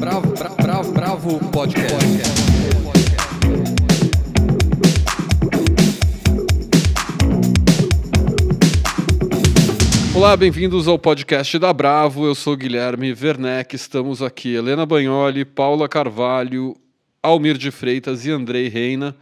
[0.00, 1.94] Bravo, Bravo, Bravo, Bravo Podcast.
[10.16, 12.24] Olá, bem-vindos ao podcast da Bravo.
[12.24, 13.76] Eu sou Guilherme Werneck.
[13.76, 16.74] Estamos aqui Helena Bagnoli, Paula Carvalho,
[17.22, 19.14] Almir de Freitas e Andrei Reina.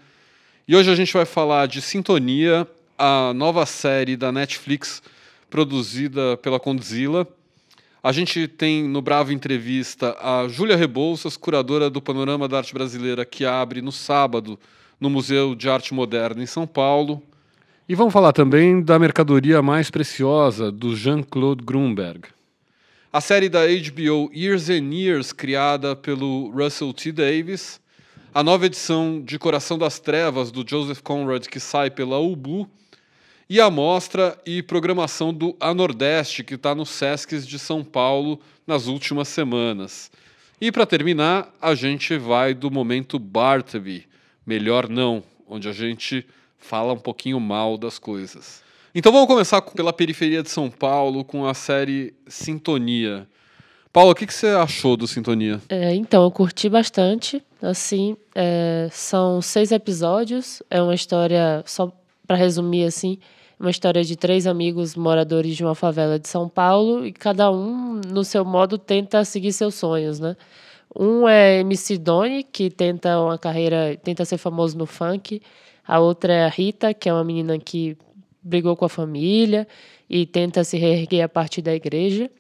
[0.69, 5.03] E hoje a gente vai falar de Sintonia, a nova série da Netflix
[5.51, 7.27] produzida pela Condzilla.
[8.09, 13.23] A gente tem no Bravo Entrevista a Júlia Rebouças, curadora do Panorama da Arte Brasileira,
[13.23, 14.59] que abre no sábado
[14.99, 17.23] no Museu de Arte Moderna em São Paulo.
[17.87, 22.29] E vamos falar também da mercadoria mais preciosa, do Jean-Claude Grunberg.
[23.13, 27.13] A série da HBO Years and Years, criada pelo Russell T.
[27.13, 27.79] Davis.
[28.33, 32.67] A nova edição de Coração das Trevas, do Joseph Conrad, que sai pela Ubu
[33.49, 38.39] e a mostra e programação do A Nordeste, que está nos Sescs de São Paulo
[38.67, 40.11] nas últimas semanas.
[40.61, 44.07] E para terminar, a gente vai do momento Bartleby,
[44.45, 46.27] melhor não, onde a gente
[46.59, 48.63] fala um pouquinho mal das coisas.
[48.95, 53.27] Então vamos começar pela periferia de São Paulo com a série Sintonia.
[53.93, 55.61] Paulo, o que, que você achou do Sintonia?
[55.69, 57.43] É, então, eu curti bastante.
[57.63, 60.63] Assim, é, são seis episódios.
[60.71, 61.91] É uma história, só
[62.27, 63.19] para resumir assim,
[63.59, 68.01] uma história de três amigos moradores de uma favela de São Paulo e cada um,
[68.07, 70.37] no seu modo, tenta seguir seus sonhos, né?
[70.97, 75.43] Um é MC Doni, que tenta uma carreira, tenta ser famoso no funk.
[75.87, 77.97] A outra é a Rita, que é uma menina que
[78.43, 79.67] brigou com a família
[80.09, 82.31] e tenta se reerguer a partir da igreja.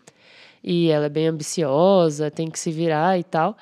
[0.62, 3.56] E ela é bem ambiciosa, tem que se virar e tal.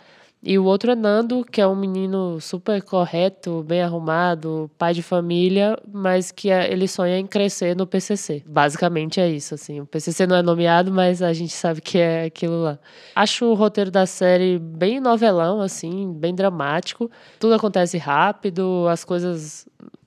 [0.49, 5.03] E o outro é Nando, que é um menino super correto, bem arrumado, pai de
[5.03, 8.45] família, mas que é, ele sonha em crescer no PCC.
[8.47, 9.81] Basicamente é isso, assim.
[9.81, 12.79] O PCC não é nomeado, mas a gente sabe que é aquilo lá.
[13.17, 17.11] Acho o roteiro da série bem novelão, assim, bem dramático.
[17.41, 19.67] Tudo acontece rápido, as coisas...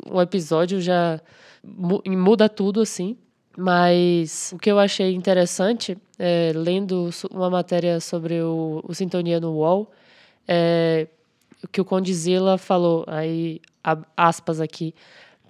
[0.09, 1.19] Um episódio já
[2.07, 3.17] muda tudo, assim.
[3.57, 9.51] Mas o que eu achei interessante, é, lendo uma matéria sobre o, o Sintonia no
[9.51, 9.91] UOL,
[10.51, 11.07] é,
[11.71, 13.61] que o Condizila falou, aí
[14.17, 14.95] aspas aqui,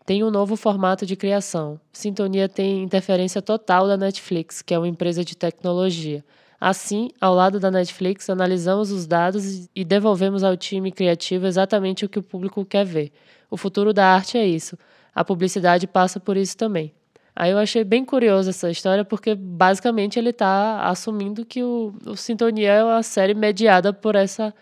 [0.06, 1.80] tem um novo formato de criação.
[1.94, 6.26] Sintonia tem interferência total da Netflix, que é uma empresa de tecnologia.
[6.60, 12.10] Assim, ao lado da Netflix, analisamos os dados e devolvemos ao time criativo exatamente o
[12.10, 13.14] que o público quer ver.
[13.50, 14.78] O futuro da arte é isso.
[15.16, 16.92] A publicidade passa por isso também.
[17.34, 22.18] Aí eu achei bem curiosa essa história, porque basicamente ele está assumindo que o, o
[22.18, 24.54] Sintonia é uma série mediada por essa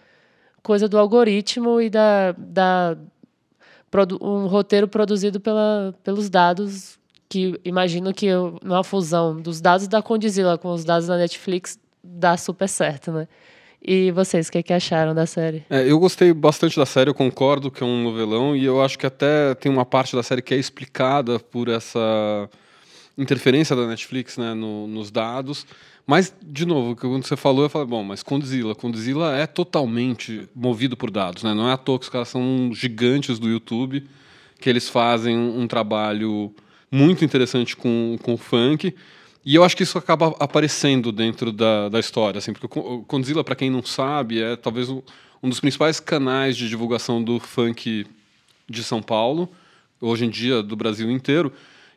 [0.68, 2.98] coisa do algoritmo e da, da
[4.22, 8.28] um roteiro produzido pela, pelos dados que imagino que
[8.62, 13.30] numa fusão dos dados da Condizila com os dados da Netflix dá super certo, né?
[13.82, 15.64] E vocês, o que, que acharam da série?
[15.70, 19.00] É, eu gostei bastante da série, eu concordo que é um novelão, e eu acho
[19.00, 22.50] que até tem uma parte da série que é explicada por essa
[23.18, 25.66] interferência da Netflix né, no, nos dados.
[26.08, 30.96] Mas, de novo, quando você falou, eu falei, bom, mas Condzilla, Condzilla é totalmente movido
[30.96, 31.54] por dados, né?
[31.54, 34.08] Não é à toa que os caras são gigantes do YouTube,
[34.58, 36.56] que eles fazem um trabalho
[36.90, 38.96] muito interessante com, com o funk.
[39.46, 43.44] E eu acho que isso acaba aparecendo dentro da, da história, assim, porque o Condzilla,
[43.44, 45.02] para quem não sabe, é talvez um,
[45.44, 48.08] um dos principais canais de divulgação do funk
[48.70, 49.50] de São Paulo,
[50.00, 51.52] hoje em dia do Brasil inteiro.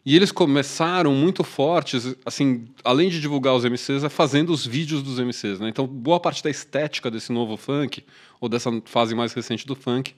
[0.05, 5.03] E eles começaram muito fortes, assim, além de divulgar os MCs, é fazendo os vídeos
[5.03, 5.69] dos MCs, né?
[5.69, 8.03] Então, boa parte da estética desse novo funk,
[8.41, 10.15] ou dessa fase mais recente do funk,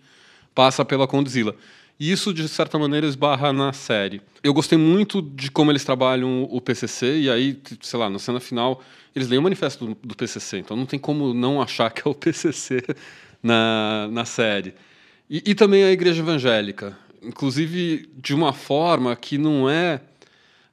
[0.55, 1.57] passa pela Condzilla.
[1.99, 4.23] E isso, de certa maneira, esbarra na série.
[4.43, 8.39] Eu gostei muito de como eles trabalham o PCC, e aí, sei lá, na cena
[8.39, 8.81] final,
[9.17, 12.11] eles leem o manifesto do, do PCC, então não tem como não achar que é
[12.11, 12.83] o PCC
[13.43, 14.75] na, na série.
[15.29, 20.01] E, e também a Igreja Evangélica inclusive de uma forma que não é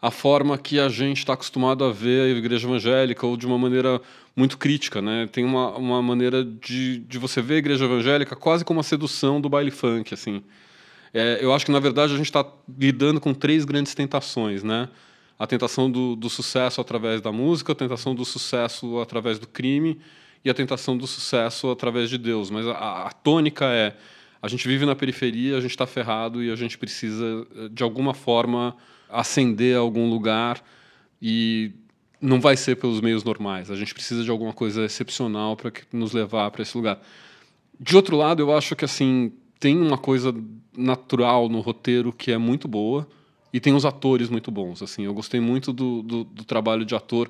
[0.01, 3.57] a forma que a gente está acostumado a ver a igreja evangélica ou de uma
[3.57, 4.01] maneira
[4.35, 5.27] muito crítica, né?
[5.29, 9.41] Tem uma, uma maneira de, de você ver a igreja evangélica quase como a sedução
[9.41, 10.41] do baile funk, assim.
[11.13, 12.45] É, eu acho que na verdade a gente está
[12.77, 14.87] lidando com três grandes tentações, né?
[15.37, 19.99] A tentação do, do sucesso através da música, a tentação do sucesso através do crime
[20.43, 22.49] e a tentação do sucesso através de Deus.
[22.49, 23.95] Mas a, a tônica é
[24.41, 27.83] a gente vive na periferia, a gente está ferrado e a gente precisa, eh, de
[27.83, 28.75] alguma forma,
[29.09, 30.63] ascender a algum lugar
[31.21, 31.71] e
[32.21, 33.69] não vai ser pelos meios normais.
[33.69, 37.01] A gente precisa de alguma coisa excepcional para nos levar para esse lugar.
[37.79, 40.33] De outro lado, eu acho que assim tem uma coisa
[40.75, 43.07] natural no roteiro que é muito boa
[43.51, 44.81] e tem os atores muito bons.
[44.81, 47.29] Assim, eu gostei muito do, do, do trabalho de ator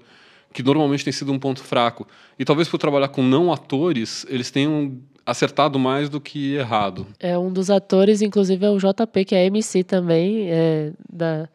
[0.52, 2.08] que normalmente tem sido um ponto fraco.
[2.38, 7.08] E talvez por trabalhar com não atores, eles tenham acertado mais do que errado.
[7.20, 11.48] É um dos atores, inclusive é o JP, que é MC também, é, da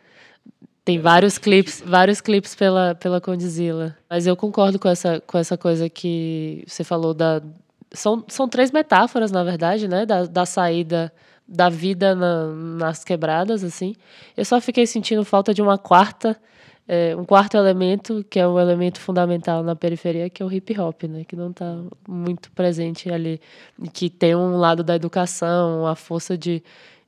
[0.85, 3.97] tem vários clipes, vários clipes pela pela Condzilla.
[4.09, 7.41] Mas eu concordo com essa com essa coisa que você falou da
[7.93, 11.12] são, são três metáforas, na verdade, né, da, da saída
[11.47, 13.94] da vida na, nas quebradas assim.
[14.37, 16.37] Eu só fiquei sentindo falta de uma quarta
[16.87, 20.79] é, um quarto elemento, que é um elemento fundamental na periferia, que é o hip
[20.79, 21.25] hop, né?
[21.25, 23.41] que não está muito presente ali,
[23.93, 26.63] que tem um lado da educação, a força de,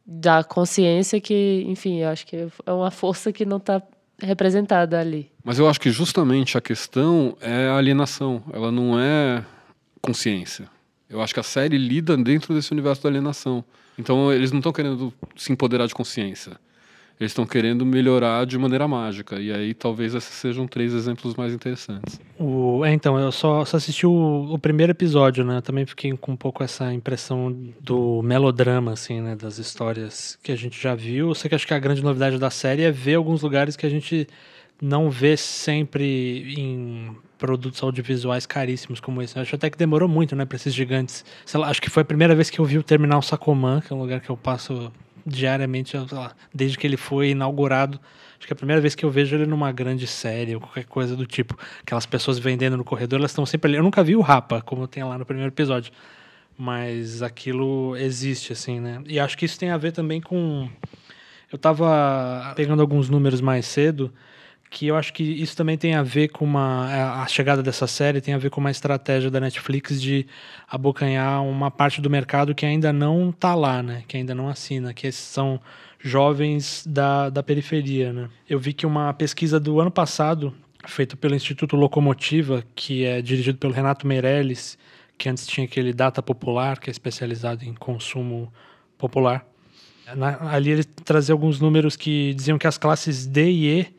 [0.05, 3.83] da consciência que, enfim, eu acho que é uma força que não está
[4.19, 5.31] representada ali.
[5.45, 9.45] Mas eu acho que justamente a questão é a alienação, ela não é
[10.01, 10.71] consciência.
[11.09, 13.63] Eu acho que a série lida dentro desse universo da alienação.
[13.99, 16.59] Então eles não estão querendo se empoderar de consciência
[17.19, 19.41] eles estão querendo melhorar de maneira mágica.
[19.41, 22.21] E aí talvez esses sejam três exemplos mais interessantes.
[22.39, 25.61] O, é, então, eu só, só assisti o, o, primeiro episódio, né?
[25.63, 29.35] Também fiquei com um pouco essa impressão do melodrama, assim, né?
[29.35, 31.29] Das histórias que a gente já viu.
[31.29, 33.87] Eu sei que acho que a grande novidade da série é ver alguns lugares que
[33.87, 34.29] a gente
[34.81, 39.37] não vê sempre em produtos audiovisuais caríssimos como esse.
[39.37, 41.25] Eu acho até que demorou muito, né, para esses gigantes.
[41.47, 43.91] Sei lá, acho que foi a primeira vez que eu vi o Terminal Sacomã, que
[43.91, 44.93] é um lugar que eu passo
[45.27, 48.01] diariamente, lá, desde que ele foi inaugurado.
[48.39, 50.85] Acho que é a primeira vez que eu vejo ele numa grande série ou qualquer
[50.85, 51.59] coisa do tipo.
[51.83, 53.79] Aquelas pessoas vendendo no corredor, elas estão sempre ali.
[53.79, 55.93] Eu nunca vi o Rapa, como tem lá no primeiro episódio.
[56.57, 59.03] Mas aquilo existe, assim, né?
[59.07, 60.69] E acho que isso tem a ver também com.
[61.51, 64.13] Eu tava pegando alguns números mais cedo
[64.71, 67.87] que eu acho que isso também tem a ver com uma é, a chegada dessa
[67.87, 70.27] série tem a ver com uma estratégia da Netflix de
[70.69, 74.03] abocanhar uma parte do mercado que ainda não está lá, né?
[74.09, 75.61] Que ainda não assina, que são
[75.99, 78.29] jovens da, da periferia, né?
[78.49, 80.53] Eu vi que uma pesquisa do ano passado
[80.87, 84.79] feita pelo Instituto Locomotiva, que é dirigido pelo Renato Meirelles,
[85.19, 88.53] que antes tinha aquele Data Popular, que é especializado em consumo
[88.99, 89.47] popular.
[90.15, 93.96] Na, ali ele trazia alguns números que diziam que as classes D e E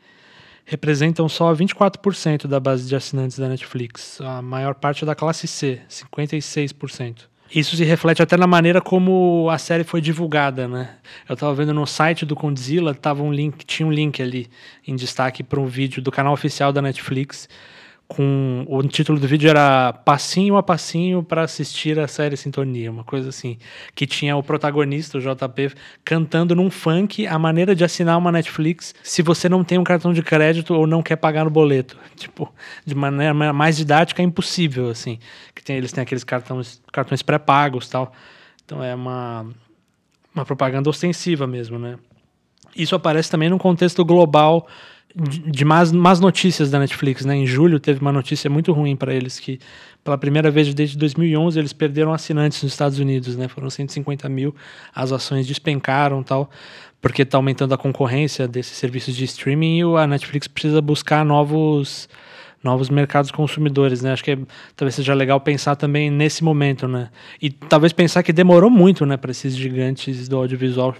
[0.68, 4.20] representam só 24% da base de assinantes da Netflix.
[4.20, 7.22] A maior parte é da classe C, 56%.
[7.54, 10.96] Isso se reflete até na maneira como a série foi divulgada, né?
[11.26, 14.50] Eu estava vendo no site do Condzilla, tava um link, tinha um link ali
[14.86, 17.48] em destaque para um vídeo do canal oficial da Netflix
[18.08, 23.04] com o título do vídeo era passinho a passinho para assistir a série Sintonia, uma
[23.04, 23.58] coisa assim,
[23.94, 28.94] que tinha o protagonista, o JP, cantando num funk a maneira de assinar uma Netflix
[29.02, 32.50] se você não tem um cartão de crédito ou não quer pagar no boleto, tipo,
[32.84, 35.18] de maneira mais didática é impossível assim,
[35.54, 38.10] que tem, eles têm aqueles cartões cartões pré-pagos, tal.
[38.64, 39.46] Então é uma
[40.34, 41.98] uma propaganda ostensiva mesmo, né?
[42.74, 44.66] Isso aparece também num contexto global
[45.14, 47.34] de más, más notícias da Netflix, né?
[47.34, 49.58] Em julho teve uma notícia muito ruim para eles que
[50.04, 53.48] pela primeira vez desde 2011 eles perderam assinantes nos Estados Unidos, né?
[53.48, 54.54] Foram 150 mil,
[54.94, 56.50] as ações despencaram tal,
[57.00, 62.08] porque está aumentando a concorrência desses serviços de streaming e a Netflix precisa buscar novos
[62.62, 64.12] novos mercados consumidores, né?
[64.12, 64.38] Acho que é,
[64.76, 67.08] talvez seja legal pensar também nesse momento, né?
[67.40, 70.94] E talvez pensar que demorou muito, né, para esses gigantes do audiovisual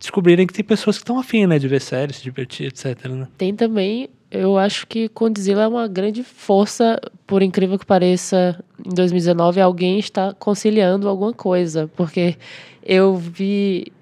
[0.00, 3.06] descobrirem que tem pessoas que estão afim, né, de ver séries, se divertir, etc.
[3.06, 3.28] Né?
[3.36, 8.94] Tem também, eu acho que Condzilla é uma grande força, por incrível que pareça, em
[8.94, 12.36] 2019 alguém está conciliando alguma coisa, porque
[12.82, 13.92] eu vi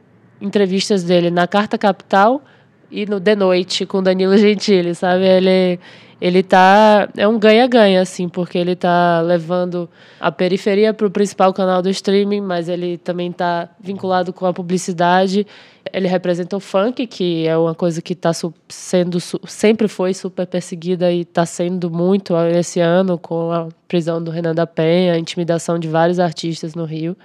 [0.40, 2.42] entrevistas dele na Carta Capital
[2.90, 5.24] e no The Noite com Danilo Gentili, sabe?
[5.24, 5.80] Ele
[6.20, 11.52] ele tá é um ganha-ganha assim, porque ele tá levando a periferia para o principal
[11.52, 15.46] canal do streaming, mas ele também tá vinculado com a publicidade.
[15.92, 18.32] Ele representa o funk, que é uma coisa que está
[18.68, 24.30] sendo sempre foi super perseguida e está sendo muito esse ano com a prisão do
[24.30, 27.16] Renan da Penha, a intimidação de vários artistas no Rio.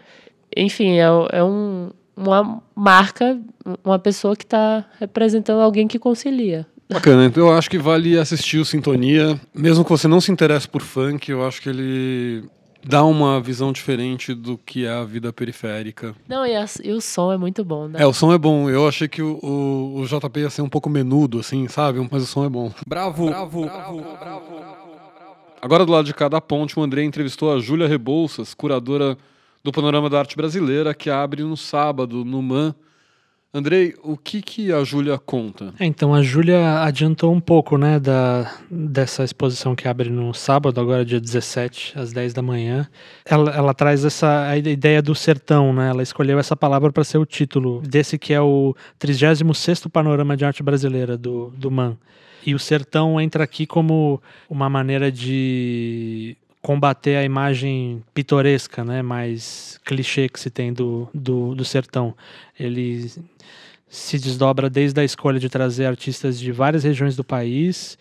[0.55, 3.39] Enfim, é, é um, uma marca,
[3.83, 6.65] uma pessoa que está representando alguém que concilia.
[6.93, 9.39] Bacana, então eu acho que vale assistir o Sintonia.
[9.53, 12.47] Mesmo que você não se interesse por funk, eu acho que ele
[12.85, 16.13] dá uma visão diferente do que é a vida periférica.
[16.27, 18.01] Não, e, a, e o som é muito bom, né?
[18.01, 18.69] É, o som é bom.
[18.69, 22.05] Eu achei que o, o, o, JP ia ser um pouco menudo, assim, sabe?
[22.11, 22.71] Mas o som é bom.
[22.85, 23.27] Bravo!
[23.27, 23.65] Bravo!
[23.65, 24.01] Bravo!
[24.19, 24.63] bravo.
[25.61, 29.17] Agora, do lado de cada ponte, o André entrevistou a Júlia Rebouças, curadora
[29.63, 32.75] do Panorama da Arte Brasileira, que abre no sábado, no MAN,
[33.55, 35.75] Andrei, o que, que a Júlia conta?
[35.79, 40.81] É, então, a Júlia adiantou um pouco, né, da, dessa exposição que abre no sábado,
[40.81, 42.89] agora dia 17, às 10 da manhã.
[43.23, 45.91] Ela, ela traz essa a ideia do sertão, né?
[45.91, 50.43] Ela escolheu essa palavra para ser o título desse que é o 36º Panorama de
[50.45, 51.95] Arte Brasileira do, do MAN.
[52.43, 54.19] E o sertão entra aqui como
[54.49, 61.53] uma maneira de combater a imagem pitoresca, né, mais clichê que se tem do, do,
[61.53, 62.15] do sertão.
[62.57, 63.11] Ele
[63.89, 67.97] se desdobra desde a escolha de trazer artistas de várias regiões do país,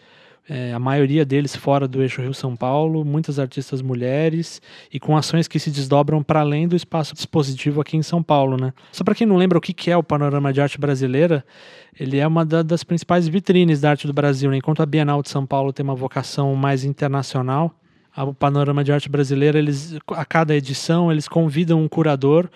[0.49, 5.49] é, a maioria deles fora do eixo Rio-São Paulo, muitas artistas mulheres e com ações
[5.49, 8.73] que se desdobram para além do espaço dispositivo aqui em São Paulo, né?
[8.93, 11.45] Só para quem não lembra o que é o panorama de arte brasileira,
[11.99, 14.51] ele é uma da, das principais vitrines da arte do Brasil.
[14.51, 14.57] Né?
[14.57, 17.73] Enquanto a Bienal de São Paulo tem uma vocação mais internacional,
[18.17, 22.49] o Panorama de Arte Brasileira, eles, a cada edição, eles convidam um curador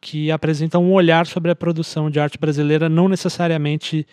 [0.00, 4.04] que apresenta um olhar sobre a produção de arte brasileira, não necessariamente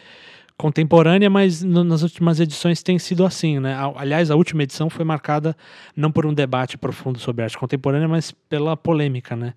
[0.56, 3.76] contemporânea, mas no, nas últimas edições tem sido assim, né?
[3.96, 5.56] Aliás, a última edição foi marcada
[5.96, 9.54] não por um debate profundo sobre arte contemporânea, mas pela polêmica, né?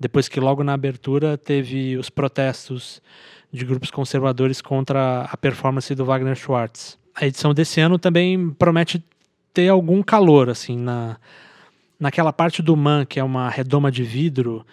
[0.00, 3.02] Depois que logo na abertura teve os protestos
[3.52, 6.96] de grupos conservadores contra a performance do Wagner Schwartz.
[7.14, 9.04] A edição desse ano também promete
[9.54, 11.16] ter algum calor, assim, na,
[11.98, 14.66] naquela parte do Man, que é uma redoma de vidro,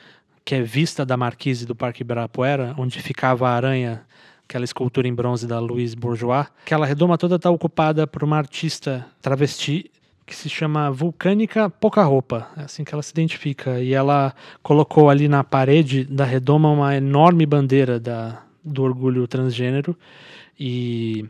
[0.44, 4.02] que é vista da marquise do Parque Ibirapuera, onde ficava a aranha,
[4.50, 6.48] aquela escultura em bronze da Louise Bourgeois.
[6.66, 9.90] Aquela redoma toda está ocupada por uma artista travesti
[10.26, 13.80] que se chama Vulcânica Pouca Roupa, é assim que ela se identifica.
[13.82, 14.34] E ela
[14.64, 19.96] colocou ali na parede da redoma uma enorme bandeira da, do orgulho transgênero
[20.60, 21.26] e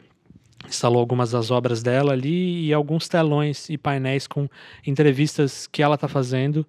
[0.68, 4.48] instalou algumas das obras dela ali e alguns telões e painéis com
[4.86, 6.66] entrevistas que ela está fazendo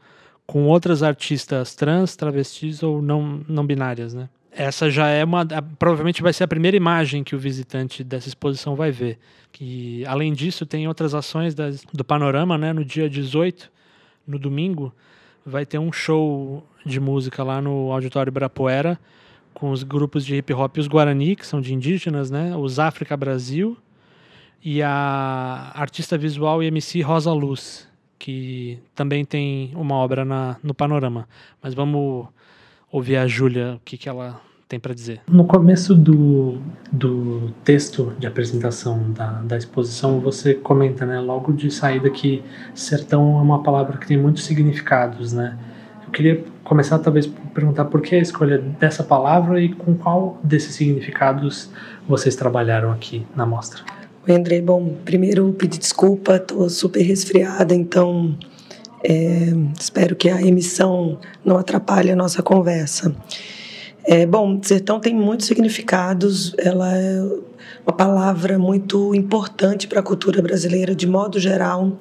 [0.47, 4.29] com outras artistas trans, travestis ou não, não binárias, né?
[4.51, 5.47] Essa já é uma.
[5.79, 9.19] Provavelmente vai ser a primeira imagem que o visitante dessa exposição vai ver.
[9.51, 12.71] Que, além disso, tem outras ações das, do Panorama, né?
[12.71, 13.73] No dia 18,
[14.27, 14.93] no domingo,
[15.45, 18.99] vai ter um show de música lá no Auditório Ibirapuera
[19.54, 22.56] com os grupos de hip hop, os Guarani, que são de indígenas, né?
[22.56, 23.76] Os África Brasil
[24.64, 30.73] e a artista visual e MC Rosa Luz, que também tem uma obra na, no
[30.73, 31.28] Panorama.
[31.61, 32.28] Mas vamos
[32.90, 34.40] ouvir a Júlia, o que, que ela
[34.73, 35.21] tem para dizer.
[35.28, 36.59] No começo do,
[36.90, 42.42] do texto de apresentação da, da exposição, você comenta, né, logo de saída, que
[42.75, 45.59] sertão é uma palavra que tem muitos significados, né?
[46.06, 50.75] Eu queria começar, talvez, perguntar por que a escolha dessa palavra e com qual desses
[50.75, 51.71] significados
[52.09, 53.82] vocês trabalharam aqui na mostra.
[54.26, 54.61] Oi, André.
[54.61, 58.37] Bom, primeiro pedir desculpa, estou super resfriada, então
[59.04, 63.14] é, espero que a emissão não atrapalhe a nossa conversa.
[64.04, 67.21] É, bom, sertão tem muitos significados, ela é
[67.87, 71.99] uma palavra muito importante para a cultura brasileira de modo geral,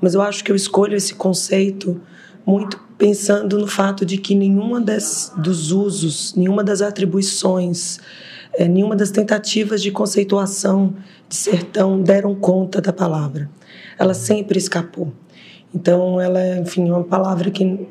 [0.00, 2.00] mas eu acho que eu escolho esse conceito
[2.44, 7.98] muito pensando no fato de que nenhuma das, dos usos, nenhuma das atribuições,
[8.54, 10.94] é, nenhuma das tentativas de conceituação
[11.28, 13.50] de sertão deram conta da palavra.
[13.98, 15.12] Ela sempre escapou.
[15.74, 17.86] Então, ela é, enfim, uma palavra que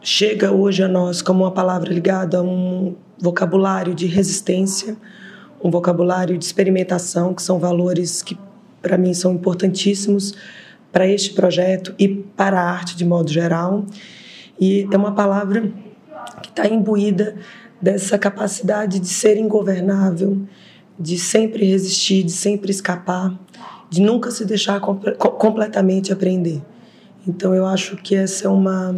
[0.00, 4.96] chega hoje a nós como uma palavra ligada a um vocabulário de resistência,
[5.62, 8.38] um vocabulário de experimentação, que são valores que,
[8.80, 10.34] para mim, são importantíssimos
[10.90, 13.84] para este projeto e para a arte de modo geral.
[14.60, 15.72] E é uma palavra
[16.42, 17.36] que está imbuída
[17.80, 20.42] dessa capacidade de ser ingovernável,
[20.98, 23.38] de sempre resistir, de sempre escapar,
[23.88, 26.60] de nunca se deixar completamente aprender.
[27.26, 28.94] Então eu acho que essa é uma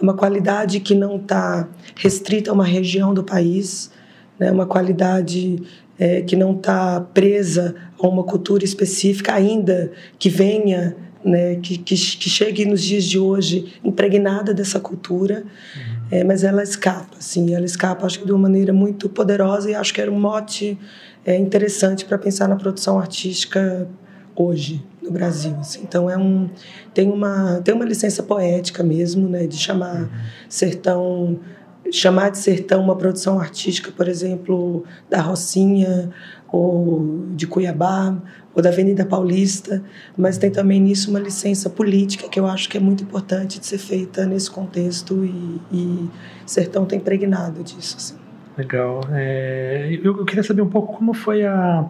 [0.00, 3.90] uma qualidade que não está restrita a uma região do país,
[4.38, 4.50] né?
[4.52, 5.60] Uma qualidade
[5.98, 11.94] é, que não está presa a uma cultura específica, ainda que venha né, que, que,
[11.94, 16.06] que, chegue nos dias de hoje impregnada dessa cultura, uhum.
[16.10, 19.74] é, mas ela escapa, assim, ela escapa, acho que de uma maneira muito poderosa e
[19.74, 20.78] acho que era um mote
[21.26, 23.86] é interessante para pensar na produção artística
[24.34, 25.54] hoje no Brasil.
[25.60, 25.80] Assim.
[25.82, 26.48] Então é um
[26.94, 30.08] tem uma tem uma licença poética mesmo, né, de chamar uhum.
[30.48, 31.38] sertão
[31.90, 36.10] chamar de sertão uma produção artística, por exemplo, da Rocinha
[36.50, 38.16] ou de Cuiabá
[38.54, 39.82] ou da Avenida Paulista,
[40.16, 43.66] mas tem também nisso uma licença política que eu acho que é muito importante de
[43.66, 46.10] ser feita nesse contexto e, e
[46.46, 47.96] Sertão tem impregnado disso.
[47.96, 48.14] Assim.
[48.56, 49.00] Legal.
[49.12, 51.88] É, eu, eu, queria saber um pouco como foi a,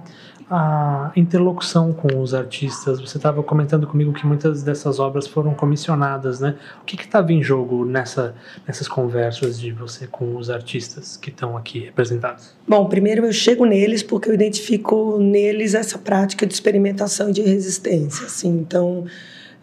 [0.51, 3.01] a interlocução com os artistas?
[3.01, 6.57] Você estava comentando comigo que muitas dessas obras foram comissionadas, né?
[6.83, 8.35] O que estava em jogo nessa,
[8.67, 12.55] nessas conversas de você com os artistas que estão aqui representados?
[12.67, 17.43] Bom, primeiro eu chego neles porque eu identifico neles essa prática de experimentação e de
[17.43, 18.27] resistência.
[18.27, 19.05] Assim, então,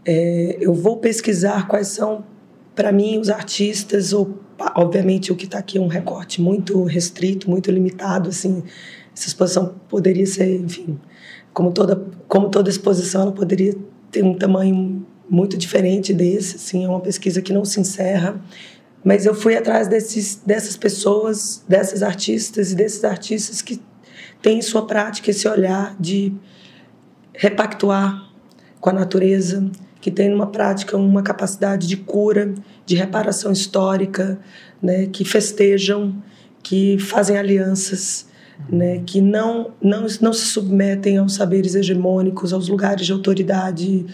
[0.06, 2.24] é, eu vou pesquisar quais são,
[2.76, 4.40] para mim, os artistas, ou
[4.76, 8.64] obviamente o que está aqui é um recorte muito restrito, muito limitado, assim,
[9.16, 11.00] essa exposição poderia ser, enfim,
[11.54, 13.74] como toda, como toda exposição, ela poderia
[14.12, 18.40] ter um tamanho muito diferente desse, assim, é uma pesquisa que não se encerra,
[19.04, 23.82] mas eu fui atrás desses, dessas pessoas, dessas artistas e desses artistas que
[24.42, 26.34] têm em sua prática esse olhar de
[27.34, 28.30] repactuar
[28.80, 29.70] com a natureza,
[30.02, 32.54] que tem numa prática uma capacidade de cura,
[32.86, 34.40] de reparação histórica,
[34.82, 36.22] né, que festejam,
[36.62, 38.28] que fazem alianças,
[38.70, 44.06] né, que não, não, não se submetem aos saberes hegemônicos, aos lugares de autoridade,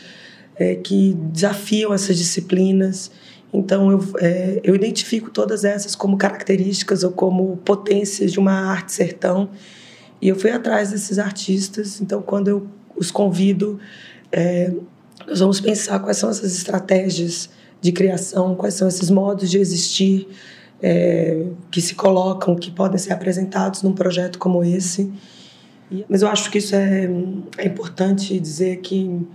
[0.55, 3.11] é, que desafiam essas disciplinas.
[3.53, 8.93] Então, eu, é, eu identifico todas essas como características ou como potências de uma arte
[8.93, 9.49] sertão.
[10.21, 12.01] E eu fui atrás desses artistas.
[12.01, 13.79] Então, quando eu os convido,
[14.31, 14.71] é,
[15.27, 17.49] nós vamos pensar quais são essas estratégias
[17.81, 20.27] de criação, quais são esses modos de existir
[20.81, 25.11] é, que se colocam, que podem ser apresentados num projeto como esse.
[26.07, 27.09] Mas eu acho que isso é,
[27.57, 29.27] é importante dizer que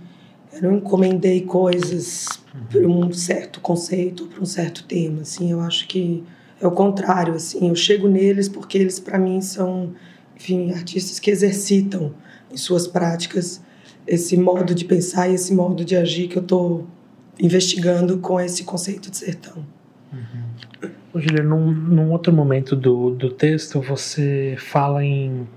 [0.53, 2.25] eu não encomendei coisas
[2.69, 5.21] para um certo conceito, para um certo tema.
[5.21, 6.23] Assim, eu acho que
[6.59, 7.35] é o contrário.
[7.35, 9.93] Assim, eu chego neles porque eles, para mim, são,
[10.35, 12.13] enfim, artistas que exercitam
[12.51, 13.61] em suas práticas
[14.07, 16.87] esse modo de pensar e esse modo de agir que eu estou
[17.39, 19.65] investigando com esse conceito de sertão.
[20.11, 20.46] Uhum.
[21.19, 25.47] Julia, num, num outro momento do, do texto, você fala em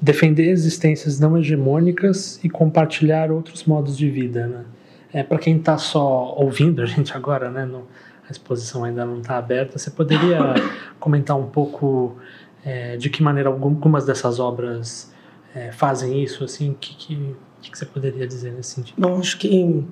[0.00, 4.64] defender existências não hegemônicas e compartilhar outros modos de vida, né?
[5.12, 7.86] É, para quem está só ouvindo a gente agora, né, no,
[8.28, 10.54] a exposição ainda não está aberta, você poderia
[10.98, 12.16] comentar um pouco
[12.64, 15.12] é, de que maneira algumas dessas obras
[15.54, 18.96] é, fazem isso, assim, o que, que, que, você poderia dizer nesse sentido?
[19.00, 19.86] Bom, acho que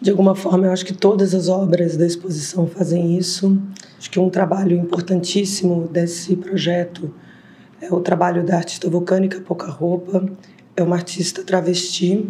[0.00, 3.60] de alguma forma, eu acho que todas as obras da exposição fazem isso.
[3.98, 7.12] Acho que um trabalho importantíssimo desse projeto
[7.82, 10.24] é o trabalho da artista vulcânica Pouca Roupa.
[10.74, 12.26] É uma artista travesti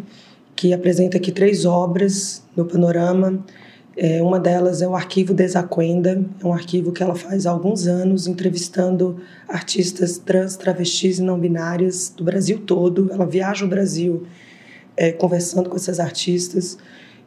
[0.56, 3.44] que apresenta aqui três obras no panorama.
[3.96, 7.86] É, uma delas é o Arquivo Desaquenda, é um arquivo que ela faz há alguns
[7.86, 13.10] anos, entrevistando artistas trans, travestis e não binárias do Brasil todo.
[13.12, 14.24] Ela viaja o Brasil
[14.96, 16.76] é, conversando com essas artistas.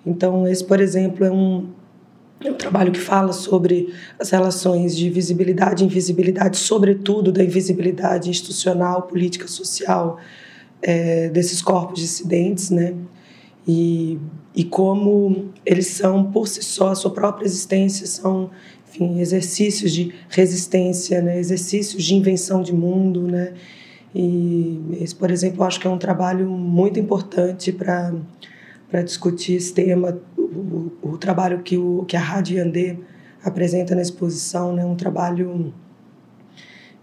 [0.05, 1.69] Então, esse, por exemplo, é um,
[2.43, 8.29] é um trabalho que fala sobre as relações de visibilidade e invisibilidade, sobretudo da invisibilidade
[8.29, 10.17] institucional, política, social
[10.81, 12.93] é, desses corpos dissidentes, né?
[13.65, 14.19] E,
[14.53, 18.49] e como eles são, por si só, a sua própria existência, são
[18.93, 21.39] enfim, exercícios de resistência, né?
[21.39, 23.23] exercícios de invenção de mundo.
[23.23, 23.53] Né?
[24.13, 28.13] E esse, por exemplo, acho que é um trabalho muito importante para
[28.93, 32.99] para discutir esse tema, o, o, trabalho que, o, que a Rádio Yandê
[33.43, 34.85] apresenta na exposição, né?
[34.85, 35.73] um trabalho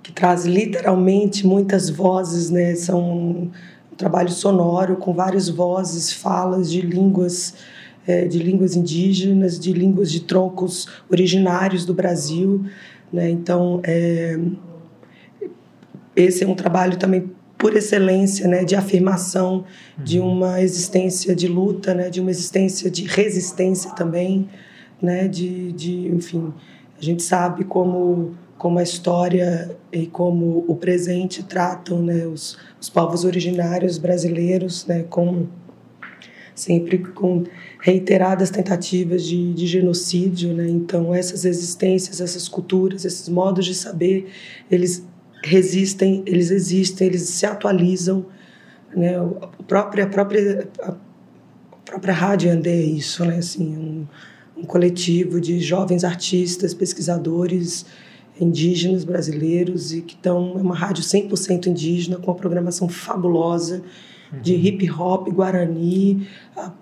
[0.00, 2.76] que traz literalmente muitas vozes, né?
[2.76, 3.50] são um,
[3.92, 7.54] um trabalho sonoro com várias vozes, falas de línguas,
[8.06, 12.66] é, de línguas indígenas, de línguas de troncos originários do Brasil.
[13.12, 13.30] Né?
[13.30, 14.38] Então, é,
[16.14, 19.64] esse é um trabalho também por excelência, né, de afirmação
[19.98, 20.04] uhum.
[20.04, 24.48] de uma existência de luta, né, de uma existência de resistência também,
[25.00, 26.52] né, de, de, enfim,
[26.98, 32.90] a gente sabe como como a história e como o presente tratam, né, os, os
[32.90, 35.46] povos originários brasileiros, né, com
[36.54, 37.44] sempre com
[37.80, 40.68] reiteradas tentativas de, de genocídio, né?
[40.68, 44.30] Então essas existências, essas culturas, esses modos de saber,
[44.70, 45.06] eles
[45.42, 48.26] resistem, eles existem, eles se atualizam.
[48.94, 49.16] Né?
[49.16, 50.92] A, própria, a, própria, a
[51.84, 53.38] própria Rádio Andê é isso, né?
[53.38, 54.06] assim, um,
[54.60, 57.86] um coletivo de jovens artistas, pesquisadores
[58.40, 63.82] indígenas brasileiros e que estão é uma rádio 100% indígena com uma programação fabulosa
[64.42, 64.60] de uhum.
[64.60, 66.26] hip hop, guarani,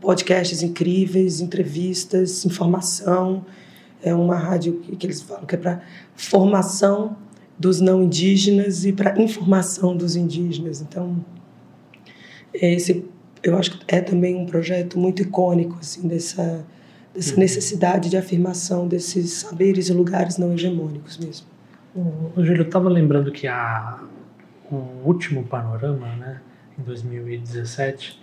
[0.01, 3.45] podcasts incríveis, entrevistas, informação.
[4.03, 5.83] É uma rádio que, que eles falam que é para
[6.15, 7.17] formação
[7.59, 10.81] dos não indígenas e para informação dos indígenas.
[10.81, 11.25] Então,
[12.53, 13.05] esse
[13.43, 16.65] eu acho que é também um projeto muito icônico assim dessa
[17.15, 17.41] dessa uhum.
[17.41, 21.47] necessidade de afirmação desses saberes e lugares não hegemônicos mesmo.
[21.95, 23.99] O, Júlio estava lembrando que a
[24.71, 26.41] o último panorama, né,
[26.79, 28.21] em 2017,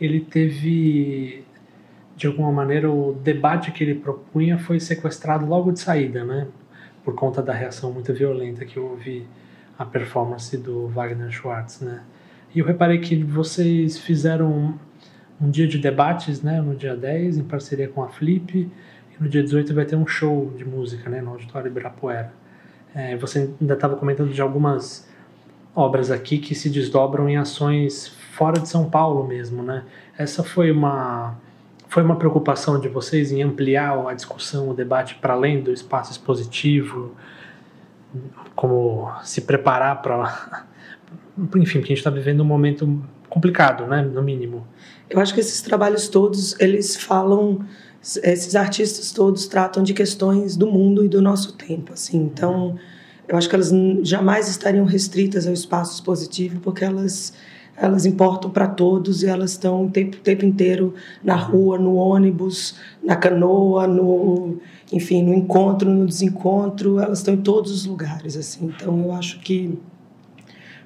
[0.00, 1.44] ele teve,
[2.16, 6.46] de alguma maneira, o debate que ele propunha foi sequestrado logo de saída, né?
[7.04, 9.26] Por conta da reação muito violenta que houve
[9.78, 12.02] à performance do Wagner Schwartz, né?
[12.54, 14.78] E eu reparei que vocês fizeram
[15.40, 19.28] um dia de debates, né, no dia 10, em parceria com a Flip, e no
[19.28, 22.32] dia 18 vai ter um show de música, né, no Auditório Ibirapuera.
[22.94, 25.08] É, você ainda estava comentando de algumas
[25.74, 29.84] obras aqui que se desdobram em ações fora de São Paulo mesmo, né?
[30.18, 31.38] Essa foi uma
[31.90, 36.12] foi uma preocupação de vocês em ampliar a discussão, o debate para além do espaço
[36.12, 37.16] expositivo,
[38.54, 40.66] como se preparar para
[41.36, 44.64] enfim, porque a gente está vivendo um momento complicado, né, no mínimo.
[45.08, 47.64] Eu acho que esses trabalhos todos, eles falam,
[48.22, 52.18] esses artistas todos tratam de questões do mundo e do nosso tempo, assim.
[52.18, 52.76] Então,
[53.26, 53.72] eu acho que elas
[54.02, 57.32] jamais estariam restritas ao espaço expositivo, porque elas
[57.80, 62.76] elas importam para todos e elas estão o tempo, tempo inteiro na rua, no ônibus,
[63.02, 64.58] na canoa, no,
[64.92, 68.66] enfim, no encontro, no desencontro, elas estão em todos os lugares, assim.
[68.76, 69.78] Então, eu acho que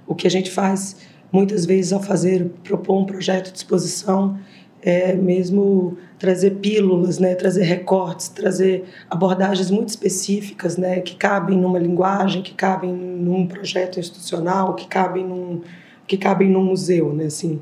[0.07, 0.97] o que a gente faz
[1.33, 4.39] muitas vezes ao fazer propor um projeto de exposição
[4.81, 11.79] é mesmo trazer pílulas, né, trazer recortes, trazer abordagens muito específicas, né, que cabem numa
[11.79, 15.63] linguagem, que cabem num projeto institucional, que cabem num
[16.07, 17.61] que cabem num museu, né, assim.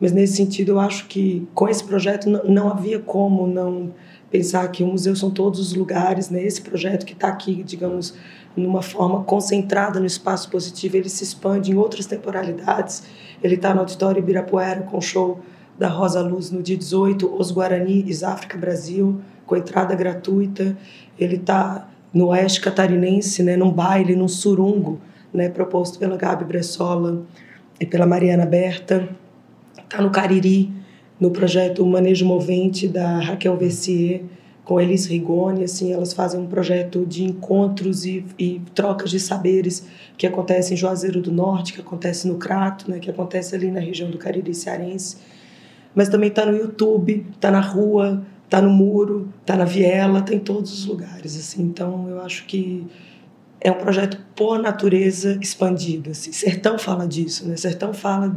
[0.00, 3.92] Mas nesse sentido eu acho que com esse projeto não, não havia como não
[4.32, 6.42] pensar que o museu são todos os lugares, né?
[6.42, 8.14] Esse projeto que está aqui, digamos,
[8.56, 13.04] numa forma concentrada no espaço positivo, ele se expande em outras temporalidades.
[13.42, 15.38] Ele está no Auditório Ibirapuera com o show
[15.78, 20.76] da Rosa Luz no dia 18, Os Guaranis África Brasil, com entrada gratuita.
[21.18, 24.98] Ele está no Oeste Catarinense, né, num baile, num surungo,
[25.32, 27.22] né, proposto pela Gabi Bressola
[27.86, 29.08] pela Mariana Berta.
[29.78, 30.72] Está no Cariri,
[31.20, 34.22] no projeto Manejo Movente, da Raquel Vessier
[34.64, 39.86] com Elis Rigoni, assim, elas fazem um projeto de encontros e, e, trocas de saberes
[40.16, 43.80] que acontece em Juazeiro do Norte, que acontece no Crato, né, que acontece ali na
[43.80, 45.16] região do Cariri Cearense.
[45.94, 50.32] Mas também está no YouTube, está na rua, está no muro, está na viela, está
[50.32, 51.36] em todos os lugares.
[51.36, 51.62] Assim.
[51.62, 52.86] Então, eu acho que
[53.62, 56.10] é um projeto por natureza expandido.
[56.10, 56.32] Assim.
[56.32, 57.56] Sertão fala disso, né?
[57.56, 58.34] Sertão fala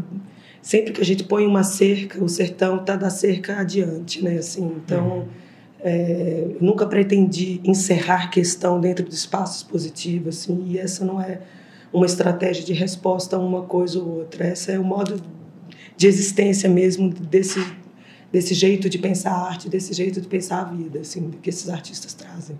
[0.61, 4.37] sempre que a gente põe uma cerca, o sertão está da cerca adiante, né?
[4.37, 5.45] Assim, então uhum
[5.85, 11.41] é, nunca pretendi encerrar questão dentro do espaço expositivo, assim, e essa não é
[11.93, 14.47] uma estratégia de resposta a uma coisa ou outra.
[14.47, 15.21] Essa é o modo
[15.95, 17.63] de existência mesmo desse
[18.31, 21.69] desse jeito de pensar a arte, desse jeito de pensar a vida, assim, que esses
[21.69, 22.57] artistas trazem.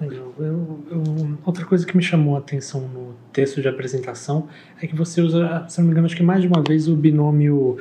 [0.00, 0.34] Legal.
[0.38, 4.48] Eu, eu, outra coisa que me chamou a atenção no texto de apresentação
[4.82, 6.96] é que você usa, se não me engano, acho que mais de uma vez o
[6.96, 7.78] binômio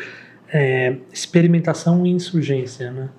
[0.47, 3.09] é, experimentação e insurgência, né?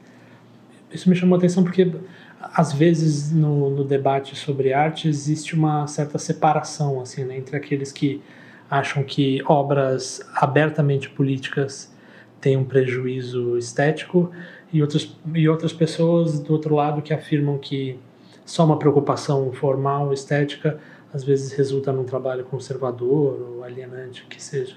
[0.95, 1.93] isso me chamou a atenção porque
[2.41, 7.91] às vezes no, no, debate sobre arte existe uma certa separação assim né, entre aqueles
[7.91, 8.23] que
[8.71, 11.93] acham que obras abertamente políticas
[12.41, 14.31] têm um prejuízo estético
[14.73, 17.99] e outras e outras pessoas do outro lado que afirmam que
[18.45, 20.79] só uma preocupação formal estética
[21.13, 24.77] às vezes resulta num trabalho conservador ou alienante que seja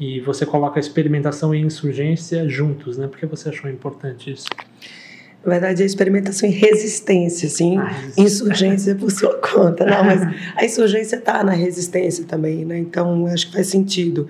[0.00, 4.46] e você coloca a experimentação e insurgência juntos né por que você achou importante isso
[5.44, 9.86] na verdade, a experimentação em resistência, assim, ah, insurgência por sua conta.
[9.86, 10.20] Não, mas
[10.56, 12.76] a insurgência está na resistência também, né?
[12.78, 14.28] Então, acho que faz sentido.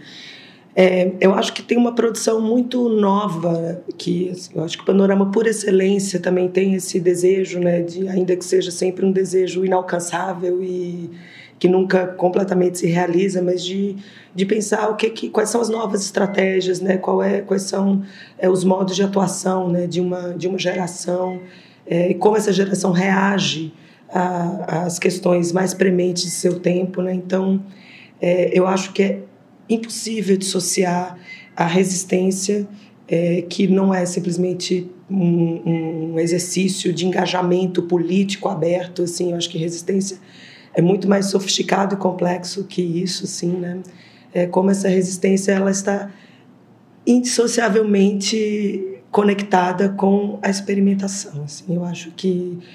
[0.80, 4.86] É, eu acho que tem uma produção muito nova, que assim, eu acho que o
[4.86, 9.64] Panorama por excelência também tem esse desejo, né, de ainda que seja sempre um desejo
[9.64, 11.10] inalcançável e
[11.58, 13.96] que nunca completamente se realiza, mas de,
[14.32, 16.96] de pensar o que, que quais são as novas estratégias, né?
[16.96, 18.04] Qual é, quais são
[18.38, 19.88] é, os modos de atuação, né?
[19.88, 21.40] De uma de uma geração
[21.84, 23.72] é, e como essa geração reage
[24.08, 27.12] às questões mais prementes de seu tempo, né?
[27.12, 27.60] Então,
[28.22, 29.22] é, eu acho que é
[29.68, 31.18] impossível dissociar
[31.56, 32.66] a resistência
[33.06, 39.30] é, que não é simplesmente um, um exercício de engajamento político aberto, assim.
[39.30, 40.18] Eu acho que resistência
[40.74, 43.80] é muito mais sofisticado e complexo que isso, sim, né?
[44.32, 46.10] É como essa resistência ela está
[47.06, 51.42] indissociavelmente conectada com a experimentação.
[51.42, 52.28] Assim, eu acho que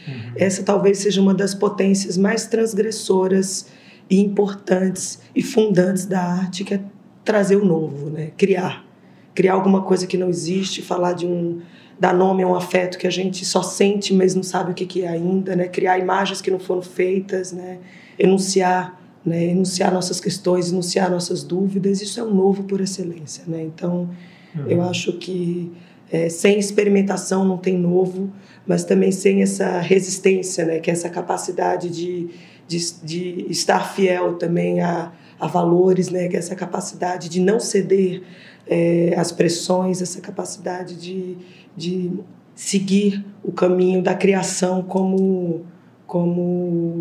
[0.07, 0.31] uhum.
[0.35, 3.67] essa talvez seja uma das potências mais transgressoras
[4.13, 6.81] e importantes e fundantes da arte, que é
[7.25, 8.29] trazer o novo, né?
[8.37, 8.85] Criar,
[9.33, 11.61] criar alguma coisa que não existe, falar de um
[11.99, 14.85] dar nome a um afeto que a gente só sente, mas não sabe o que,
[14.85, 15.67] que é ainda, né?
[15.67, 17.79] Criar imagens que não foram feitas, né?
[18.19, 23.45] Enunciar né, enunciar nossas questões, enunciar nossas dúvidas, isso é um novo por excelência.
[23.47, 23.63] Né?
[23.63, 24.09] Então,
[24.53, 24.67] uhum.
[24.67, 25.71] eu acho que
[26.11, 28.29] é, sem experimentação não tem novo,
[28.67, 32.29] mas também sem essa resistência, né, que é essa capacidade de,
[32.67, 37.59] de, de estar fiel também a, a valores, né, que é essa capacidade de não
[37.59, 38.23] ceder
[38.67, 41.37] é, às pressões, essa capacidade de,
[41.75, 42.11] de
[42.55, 45.65] seguir o caminho da criação como
[46.05, 46.41] como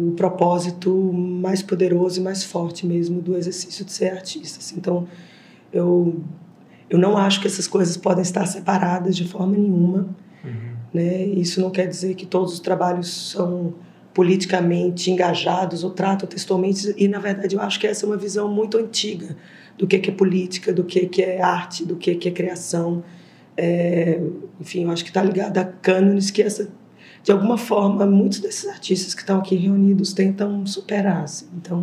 [0.09, 4.59] o propósito mais poderoso e mais forte mesmo do exercício de ser artista.
[4.59, 4.77] Assim.
[4.79, 5.07] Então,
[5.71, 6.17] eu
[6.89, 10.09] eu não acho que essas coisas podem estar separadas de forma nenhuma.
[10.45, 10.73] Uhum.
[10.95, 11.25] Né?
[11.25, 13.75] Isso não quer dizer que todos os trabalhos são
[14.15, 16.95] politicamente engajados ou tratam textualmente.
[16.97, 19.37] E, na verdade, eu acho que essa é uma visão muito antiga
[19.79, 23.03] do que é política, do que é arte, do que é criação.
[23.57, 24.21] É,
[24.61, 26.71] enfim, eu acho que está ligado a cânones que essa
[27.23, 31.47] de alguma forma muitos desses artistas que estão aqui reunidos tentam superar assim.
[31.57, 31.79] então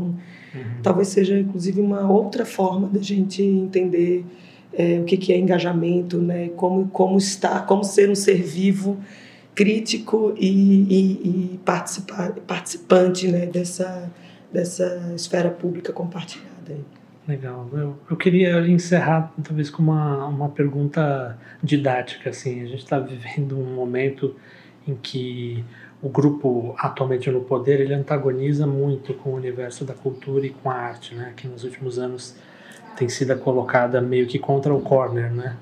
[0.53, 0.81] uhum.
[0.83, 4.25] talvez seja inclusive uma outra forma da gente entender
[4.73, 6.49] é, o que, que é engajamento, né?
[6.55, 8.97] como, como, está, como ser um ser vivo,
[9.60, 11.60] crítico e, e, e
[12.48, 13.45] participante né?
[13.45, 14.10] dessa,
[14.54, 16.78] dessa esfera pública compartilhada.
[17.28, 17.69] Legal.
[17.74, 22.30] Eu, eu queria encerrar talvez com uma, uma pergunta didática.
[22.30, 22.62] Assim.
[22.62, 24.34] A gente está vivendo um momento
[24.88, 25.62] em que
[26.02, 30.72] o grupo atualmente no poder ele antagoniza muito com o universo da cultura e com
[30.72, 31.34] a arte, né?
[31.36, 32.34] Que nos últimos anos
[32.95, 35.58] tem sido colocada meio que contra o corner, né?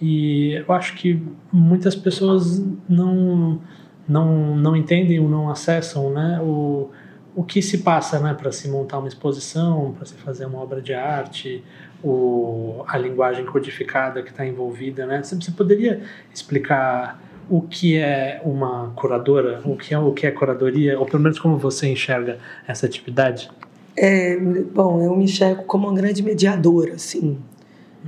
[0.00, 3.60] E eu acho que muitas pessoas não
[4.06, 6.40] não não entendem ou não acessam, né?
[6.42, 6.90] O
[7.36, 10.80] o que se passa, né, para se montar uma exposição, para se fazer uma obra
[10.80, 11.64] de arte,
[12.02, 15.22] o, a linguagem codificada que está envolvida, né?
[15.22, 16.02] Você, você poderia
[16.32, 21.22] explicar o que é uma curadora, o que é o que é curadoria, ou pelo
[21.22, 23.50] menos como você enxerga essa atividade?
[23.96, 27.38] É, bom, eu me enxergo como uma grande mediadora, assim.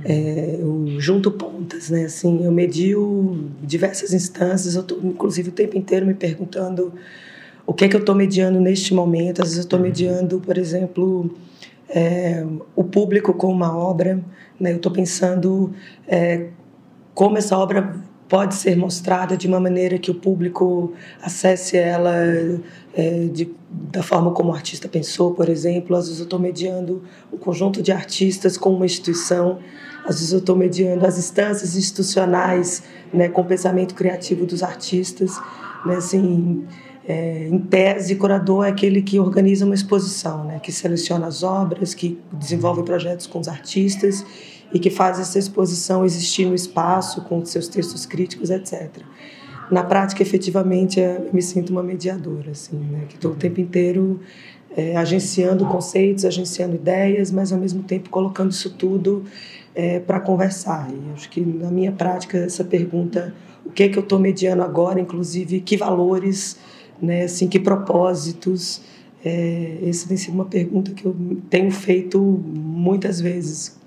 [0.03, 2.05] É, eu junto pontas, né?
[2.05, 6.93] Assim, eu medio diversas instâncias, eu tô, inclusive o tempo inteiro me perguntando
[7.65, 9.41] o que é que eu estou mediando neste momento.
[9.41, 9.85] Às vezes eu estou uhum.
[9.85, 11.29] mediando, por exemplo,
[11.89, 14.23] é, o público com uma obra,
[14.59, 14.71] né?
[14.71, 15.73] Eu estou pensando
[16.07, 16.47] é,
[17.13, 17.95] como essa obra
[18.27, 22.13] pode ser mostrada de uma maneira que o público acesse ela
[22.93, 25.95] é, de, da forma como o artista pensou, por exemplo.
[25.95, 29.59] Às vezes eu estou mediando um conjunto de artistas com uma instituição,
[30.07, 32.81] às vezes eu estou mediando as instâncias institucionais
[33.13, 35.37] né, com o pensamento criativo dos artistas.
[35.85, 36.65] Né, assim,
[37.05, 41.93] é, em tese, curador é aquele que organiza uma exposição, né, que seleciona as obras,
[41.93, 44.25] que desenvolve projetos com os artistas
[44.73, 48.89] e que faz essa exposição existir no espaço com seus textos críticos, etc.
[49.69, 53.03] Na prática, efetivamente, eu me sinto uma mediadora, assim, né?
[53.09, 54.21] que estou o tempo inteiro
[54.75, 59.25] é, agenciando conceitos, agenciando ideias, mas ao mesmo tempo colocando isso tudo
[59.77, 60.89] é, para conversar.
[60.91, 63.31] E acho que na minha prática essa pergunta,
[63.63, 66.57] o que é que eu estou mediando agora, inclusive que valores,
[66.99, 68.81] né, assim, que propósitos,
[69.23, 71.15] é, essa tem sido uma pergunta que eu
[71.47, 73.79] tenho feito muitas vezes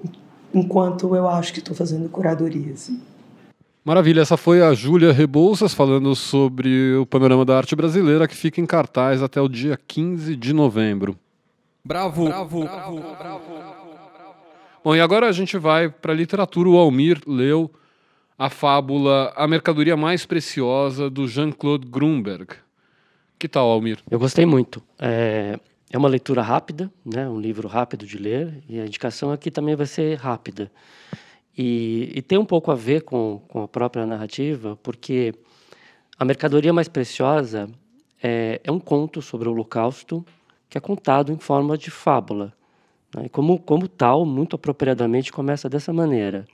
[0.54, 2.72] enquanto eu acho que estou fazendo curadoria.
[2.72, 3.00] Assim.
[3.84, 8.60] Maravilha, essa foi a Júlia Rebouças falando sobre o panorama da arte brasileira que fica
[8.60, 11.16] em cartaz até o dia 15 de novembro.
[11.84, 13.79] Bravo, bravo, bravo, bravo.
[14.82, 16.66] Bom, e agora a gente vai para a literatura.
[16.66, 17.70] O Almir leu
[18.38, 22.54] a fábula A Mercadoria Mais Preciosa do Jean-Claude Grunberg.
[23.38, 23.98] Que tal, Almir?
[24.10, 24.82] Eu gostei muito.
[24.98, 27.28] É, é uma leitura rápida, né?
[27.28, 30.72] um livro rápido de ler, e a indicação aqui também vai ser rápida.
[31.56, 35.34] E, e tem um pouco a ver com, com a própria narrativa, porque
[36.18, 37.68] a mercadoria mais preciosa
[38.22, 40.24] é, é um conto sobre o Holocausto
[40.70, 42.54] que é contado em forma de fábula.
[43.14, 43.28] Né?
[43.28, 46.46] Como, como tal, muito apropriadamente, começa dessa maneira.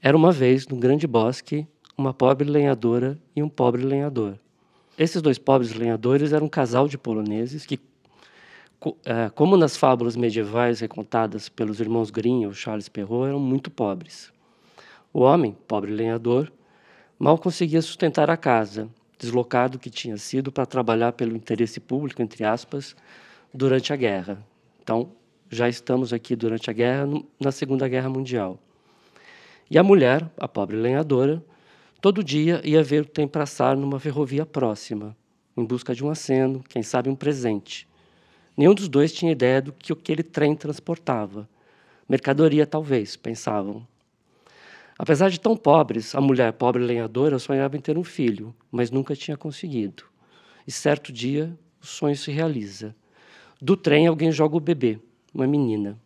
[0.00, 4.38] Era uma vez, num grande bosque, uma pobre lenhadora e um pobre lenhador.
[4.96, 7.78] Esses dois pobres lenhadores eram um casal de poloneses que
[9.04, 14.32] é, como nas fábulas medievais recontadas pelos irmãos Grimm ou Charles Perrault, eram muito pobres.
[15.12, 16.52] O homem, pobre lenhador,
[17.18, 22.44] mal conseguia sustentar a casa, deslocado que tinha sido para trabalhar pelo interesse público, entre
[22.44, 22.94] aspas,
[23.52, 24.38] durante a guerra.
[24.80, 25.10] Então,
[25.50, 27.06] já estamos aqui durante a guerra,
[27.40, 28.58] na Segunda Guerra Mundial.
[29.70, 31.42] E a mulher, a pobre lenhadora,
[32.00, 35.16] todo dia ia ver o trem passar numa ferrovia próxima,
[35.56, 37.88] em busca de um aceno, quem sabe um presente.
[38.56, 41.48] Nenhum dos dois tinha ideia do que aquele trem transportava.
[42.08, 43.86] Mercadoria, talvez, pensavam.
[44.98, 49.14] Apesar de tão pobres, a mulher pobre lenhadora sonhava em ter um filho, mas nunca
[49.14, 50.04] tinha conseguido.
[50.66, 52.94] E certo dia, o sonho se realiza.
[53.60, 54.98] Do trem, alguém joga o bebê,
[55.34, 55.98] uma menina.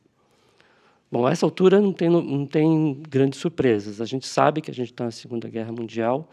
[1.10, 4.00] Bom, a essa altura não tem, não tem grandes surpresas.
[4.00, 6.28] A gente sabe que a gente está na Segunda Guerra Mundial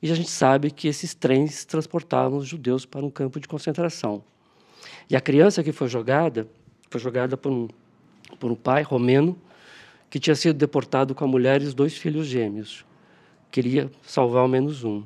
[0.00, 4.24] e a gente sabe que esses trens transportavam os judeus para um campo de concentração.
[5.08, 6.48] E a criança que foi jogada
[6.90, 7.68] foi jogada por um,
[8.40, 9.38] por um pai romeno
[10.10, 12.84] que tinha sido deportado com a mulher e os dois filhos gêmeos.
[13.50, 15.02] Queria salvar ao menos um.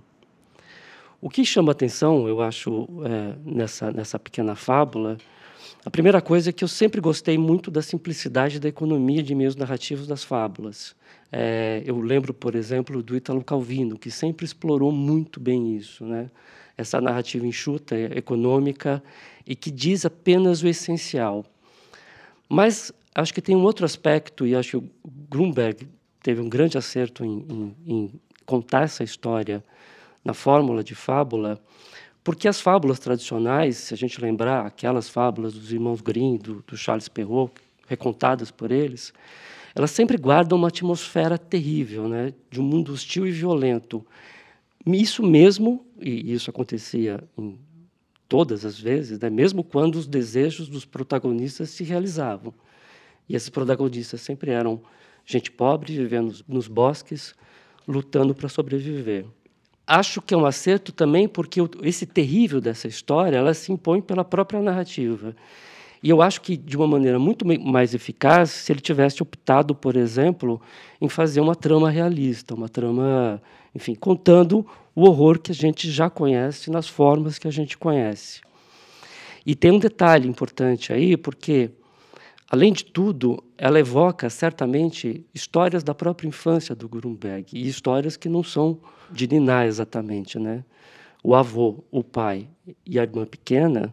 [1.21, 5.17] O que chama atenção, eu acho, é, nessa, nessa pequena fábula,
[5.87, 9.55] a primeira coisa é que eu sempre gostei muito da simplicidade da economia de meios
[9.55, 10.97] narrativos das fábulas.
[11.31, 16.29] É, eu lembro, por exemplo, do Italo Calvino, que sempre explorou muito bem isso, né?
[16.77, 19.01] essa narrativa enxuta, econômica,
[19.47, 21.47] e que diz apenas o essencial.
[22.49, 24.91] Mas acho que tem um outro aspecto, e acho que o
[25.31, 25.87] Grunberg
[26.21, 29.63] teve um grande acerto em, em, em contar essa história
[30.25, 31.61] na fórmula de fábula,
[32.27, 36.77] porque as fábulas tradicionais, se a gente lembrar aquelas fábulas dos irmãos Grimm, do, do
[36.77, 37.55] Charles Perrault,
[37.87, 39.13] recontadas por eles,
[39.77, 44.05] elas sempre guardam uma atmosfera terrível, né, de um mundo hostil e violento.
[44.85, 47.57] Isso mesmo, e isso acontecia em
[48.29, 52.53] todas as vezes, né, mesmo quando os desejos dos protagonistas se realizavam.
[53.29, 54.83] E esses protagonistas sempre eram
[55.25, 57.37] gente pobre, vivendo nos, nos bosques,
[57.87, 59.27] lutando para sobreviver
[59.87, 64.25] acho que é um acerto também porque esse terrível dessa história ela se impõe pela
[64.25, 65.35] própria narrativa.
[66.03, 69.97] E eu acho que de uma maneira muito mais eficaz se ele tivesse optado, por
[69.97, 70.61] exemplo,
[71.01, 73.41] em fazer uma trama realista, uma trama,
[73.75, 78.41] enfim, contando o horror que a gente já conhece nas formas que a gente conhece.
[79.45, 81.71] E tem um detalhe importante aí, porque
[82.49, 88.29] Além de tudo, ela evoca certamente histórias da própria infância do Grunberg e histórias que
[88.29, 88.79] não são
[89.11, 90.65] de Niná exatamente, né?
[91.25, 92.49] O avô, o pai
[92.85, 93.93] e a irmã pequena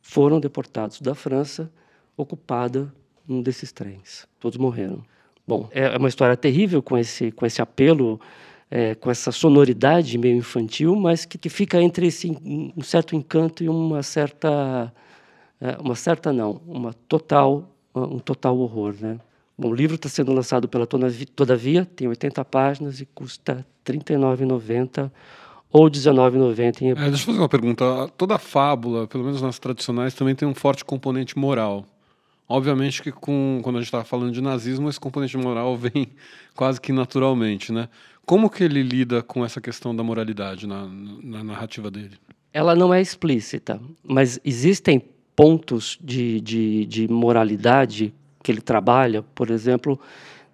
[0.00, 1.70] foram deportados da França,
[2.16, 2.92] ocupada
[3.28, 4.26] num desses trens.
[4.38, 5.04] Todos morreram.
[5.46, 8.18] Bom, é uma história terrível com esse com esse apelo,
[8.70, 12.30] é, com essa sonoridade meio infantil, mas que, que fica entre esse
[12.76, 14.90] um certo encanto e uma certa
[15.60, 18.94] é, uma certa não, uma total um total horror.
[19.00, 19.18] Né?
[19.58, 25.10] Bom, o livro está sendo lançado pela Todavia, tem 80 páginas e custa R$ 39,90
[25.72, 26.90] ou R$ 19,90 em...
[26.90, 28.08] É, deixa eu fazer uma pergunta.
[28.16, 31.86] Toda fábula, pelo menos nas tradicionais, também tem um forte componente moral.
[32.48, 36.08] Obviamente que com, quando a gente está falando de nazismo, esse componente moral vem
[36.56, 37.88] quase que naturalmente, né?
[38.26, 40.86] Como que ele lida com essa questão da moralidade na,
[41.22, 42.16] na narrativa dele?
[42.52, 45.02] Ela não é explícita, mas existem
[45.40, 49.98] pontos de, de, de moralidade que ele trabalha, por exemplo,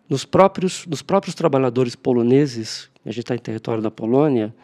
[0.08, 4.54] nos próprios, nos próprios trabalhadores poloneses, a gente está em território da Polônia,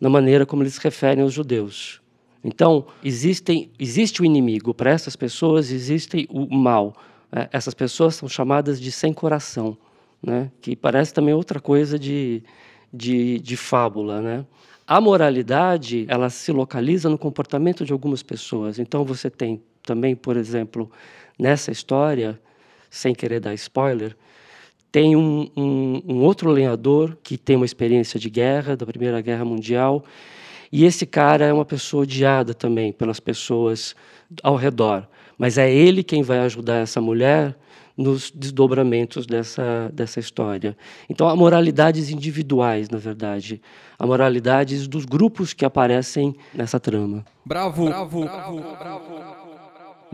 [0.00, 2.00] na maneira como eles se referem aos judeus.
[2.44, 6.94] Então, existem, existe o inimigo, para essas pessoas existe o mal.
[7.32, 9.76] É, essas pessoas são chamadas de sem coração,
[10.22, 10.52] né?
[10.60, 12.44] que parece também outra coisa de,
[12.92, 14.22] de, de fábula.
[14.22, 14.46] Né?
[14.86, 18.78] A moralidade, ela se localiza no comportamento de algumas pessoas.
[18.78, 20.90] Então você tem também, por exemplo,
[21.38, 22.38] nessa história,
[22.90, 24.14] sem querer dar spoiler,
[24.92, 29.44] tem um, um, um outro lenhador que tem uma experiência de guerra, da Primeira Guerra
[29.44, 30.04] Mundial,
[30.70, 33.96] e esse cara é uma pessoa odiada também pelas pessoas
[34.42, 35.08] ao redor.
[35.38, 37.56] Mas é ele quem vai ajudar essa mulher
[37.96, 40.76] nos desdobramentos dessa, dessa história.
[41.08, 43.62] Então, há moralidades individuais, na verdade.
[43.98, 47.24] Há moralidades dos grupos que aparecem nessa trama.
[47.44, 47.86] Bravo!
[47.86, 48.24] Bravo!
[48.24, 49.44] bravo, bravo.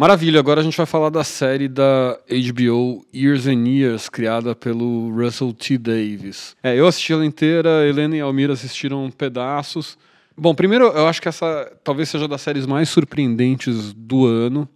[0.00, 5.10] Maravilha, agora a gente vai falar da série da HBO Years and Years, criada pelo
[5.10, 5.76] Russell T.
[5.76, 6.56] Davis.
[6.62, 9.98] É, eu assisti ela inteira, Helena e Almira assistiram pedaços.
[10.34, 14.66] Bom, primeiro, eu acho que essa talvez seja das séries mais surpreendentes do ano,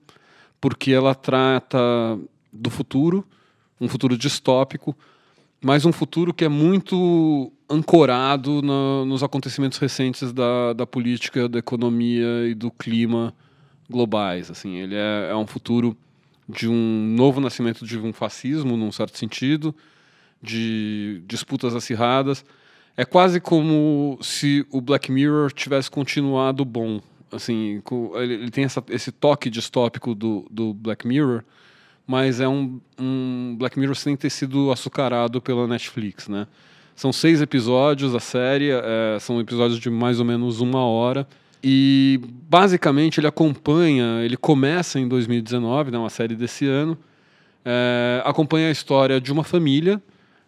[0.60, 1.78] porque ela trata
[2.54, 3.26] do futuro,
[3.80, 4.96] um futuro distópico,
[5.60, 11.58] mas um futuro que é muito ancorado no, nos acontecimentos recentes da, da política, da
[11.58, 13.34] economia e do clima
[13.88, 14.50] globais.
[14.50, 15.96] Assim, ele é, é um futuro
[16.48, 19.74] de um novo nascimento de um fascismo, num certo sentido,
[20.42, 22.44] de disputas acirradas.
[22.96, 27.00] É quase como se o Black Mirror tivesse continuado bom.
[27.32, 27.82] Assim,
[28.14, 31.42] ele, tem essa, esse toque distópico do, do Black Mirror,
[32.06, 36.46] mas é um, um Black Mirror sem ter sido açucarado pela Netflix, né?
[36.94, 41.26] São seis episódios a série, é, são episódios de mais ou menos uma hora.
[41.62, 46.96] E basicamente ele acompanha, ele começa em 2019, né, uma série desse ano,
[47.64, 50.00] é, acompanha a história de uma família.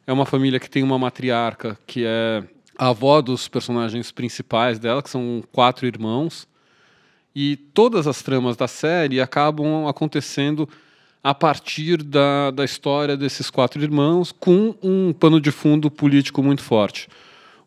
[0.06, 2.44] É uma família que tem uma matriarca que é
[2.78, 6.46] a avó dos personagens principais dela, que são quatro irmãos.
[7.34, 10.68] E todas as tramas da série acabam acontecendo
[11.26, 16.62] a partir da, da história desses quatro irmãos, com um pano de fundo político muito
[16.62, 17.08] forte.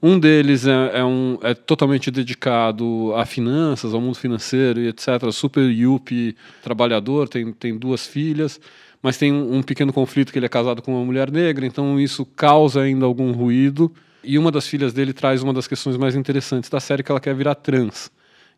[0.02, 5.30] Um deles é, é, um, é totalmente dedicado a finanças, ao mundo financeiro e etc.
[5.34, 8.62] Super yuppie, trabalhador, tem, tem duas filhas,
[9.04, 12.00] mas tem um, um pequeno conflito que ele é casado com uma mulher negra, então
[12.00, 13.94] isso causa ainda algum ruído.
[14.24, 17.20] E uma das filhas dele traz uma das questões mais interessantes da série, que ela
[17.20, 18.10] quer virar trans.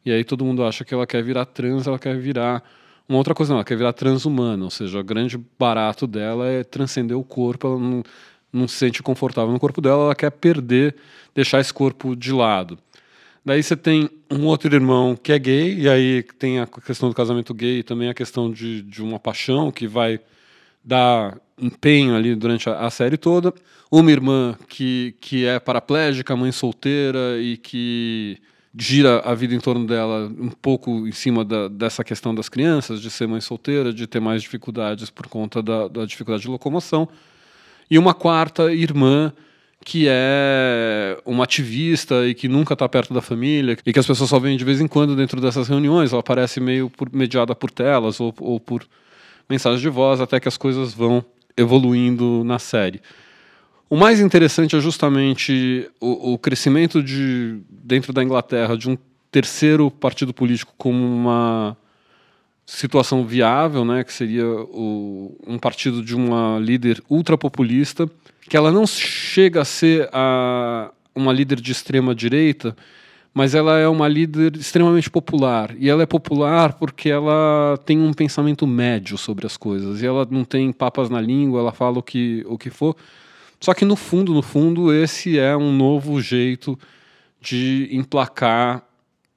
[0.06, 2.62] E aí todo mundo acha que ela quer virar trans, ela quer virar
[3.12, 6.64] uma outra coisa, não, ela quer virar transhumana, ou seja, o grande barato dela é
[6.64, 8.04] transcender o corpo, ela não,
[8.54, 10.96] não se sente confortável no corpo dela, ela quer perder,
[11.36, 12.80] deixar esse corpo de lado.
[13.44, 17.16] Daí você tem um outro irmão que é gay, e aí tem a questão do
[17.16, 20.22] casamento gay e também a questão de, de uma paixão que vai
[20.82, 23.54] dar empenho ali durante a, a, série toda.
[23.92, 28.38] Uma irmã que, que é paraplégica, mãe solteira e que
[28.78, 33.02] gira a vida em torno dela um pouco em cima da, dessa questão das crianças,
[33.02, 37.08] de ser mãe solteira, de ter mais dificuldades por conta da, da dificuldade de locomoção.
[37.90, 39.34] E uma quarta irmã
[39.84, 44.30] que é uma ativista e que nunca está perto da família e que as pessoas
[44.30, 46.12] só veem de vez em quando dentro dessas reuniões.
[46.12, 48.86] Ela aparece meio por, mediada por telas ou, ou por
[49.50, 51.26] mensagens de voz até que as coisas vão
[51.58, 53.02] evoluindo na série.
[53.92, 58.98] O mais interessante é justamente o, o crescimento de, dentro da Inglaterra de um
[59.30, 61.76] terceiro partido político como uma
[62.66, 68.10] situação viável, né, que seria o, um partido de uma líder ultrapopulista,
[68.50, 72.74] que ela não chega a ser a, uma líder de extrema direita,
[73.34, 75.76] mas ela é uma líder extremamente popular.
[75.78, 80.02] E ela é popular porque ela tem um pensamento médio sobre as coisas.
[80.02, 82.96] E ela não tem papas na língua, ela fala o que, o que for.
[83.62, 86.78] Só que no fundo, no fundo, esse é um novo jeito
[87.40, 88.84] de emplacar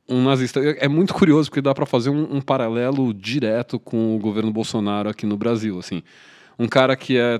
[0.08, 0.60] um nazista.
[0.60, 4.50] É, é muito curioso porque dá para fazer um, um, paralelo direto com o governo
[4.50, 5.78] Bolsonaro aqui no Brasil.
[5.78, 6.02] Assim,
[6.58, 7.38] um cara que é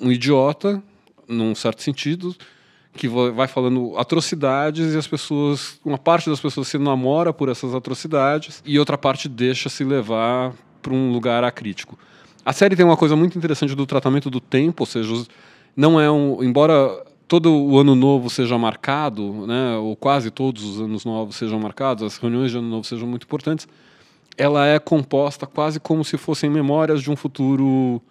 [0.00, 0.82] um idiota,
[1.28, 2.34] num certo sentido,
[2.94, 7.74] que vai falando atrocidades e as pessoas, uma parte das pessoas se namora por essas
[7.74, 11.98] atrocidades e outra parte deixa se levar para um lugar acrítico.
[12.44, 15.14] A série tem uma coisa muito interessante do tratamento do tempo, ou seja,
[15.76, 16.42] não é um.
[16.42, 21.58] Embora todo o ano novo seja marcado, né, ou quase todos os anos novos sejam
[21.58, 23.66] marcados, as reuniões de ano novo sejam muito importantes,
[24.36, 28.02] ela é composta quase como se fossem memórias de um futuro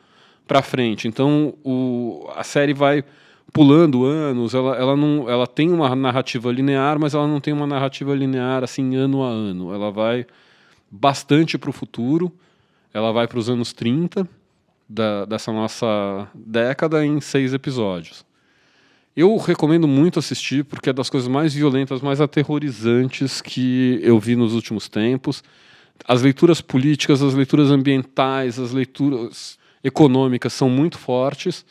[0.48, 1.08] para frente.
[1.08, 3.04] Então, o, a série vai
[3.54, 7.68] pulando anos, ela, ela, não, ela tem uma narrativa linear, mas ela não tem uma
[7.68, 9.74] narrativa linear assim ano a ano.
[9.74, 10.26] Ela vai
[10.90, 12.32] bastante para o futuro,
[12.94, 14.28] ela vai para os anos 30,
[14.92, 18.26] da, dessa nossa década em seis episódios.
[19.16, 24.36] Eu recomendo muito assistir porque é das coisas mais violentas, mais aterrorizantes que eu vi
[24.36, 25.44] nos últimos tempos.
[26.06, 31.66] As leituras políticas, as leituras ambientais, as leituras econômicas são muito fortes.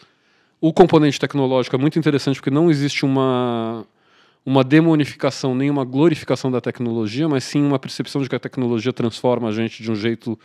[0.61, 3.87] O componente tecnológico é muito interessante porque não existe uma
[4.45, 8.91] uma demonificação nem uma glorificação da tecnologia, mas sim uma percepção de que a tecnologia
[8.91, 10.39] transforma a gente de um jeito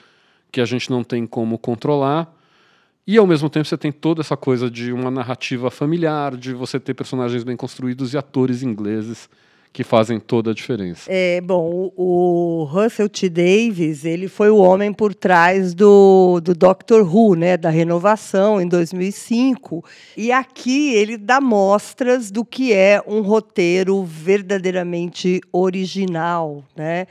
[0.51, 2.34] que a gente não tem como controlar.
[3.07, 6.79] E ao mesmo tempo você tem toda essa coisa de uma narrativa familiar, de você
[6.79, 9.29] ter personagens bem construídos e atores ingleses
[9.71, 11.03] que fazem toda a diferença.
[11.07, 13.29] É, bom, o Russell T.
[13.29, 18.67] Davis, ele foi o homem por trás do, do Doctor Who, né, da renovação em
[18.69, 19.83] 2005.
[20.15, 27.05] E aqui ele dá mostras do que é um roteiro verdadeiramente original, né?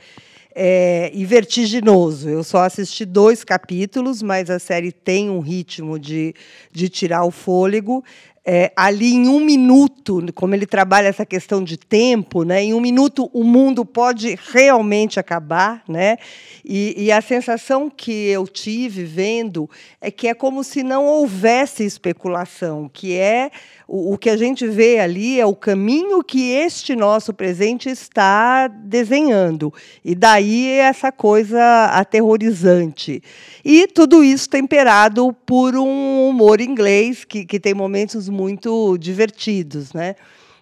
[0.55, 2.29] É, e vertiginoso.
[2.29, 6.33] Eu só assisti dois capítulos, mas a série tem um ritmo de,
[6.71, 8.03] de tirar o fôlego
[8.45, 12.79] é, ali em um minuto, como ele trabalha essa questão de tempo, né, em um
[12.79, 16.17] minuto o mundo pode realmente acabar, né?
[16.63, 19.69] E, e, a sensação que eu tive vendo
[20.01, 23.51] é que é como se não houvesse especulação, que é
[23.87, 28.67] o, o que a gente vê ali é o caminho que este nosso presente está
[28.67, 29.73] desenhando.
[30.03, 33.21] E daí essa coisa aterrorizante.
[33.63, 40.15] E tudo isso temperado por um humor inglês que, que tem momentos muito divertidos, né?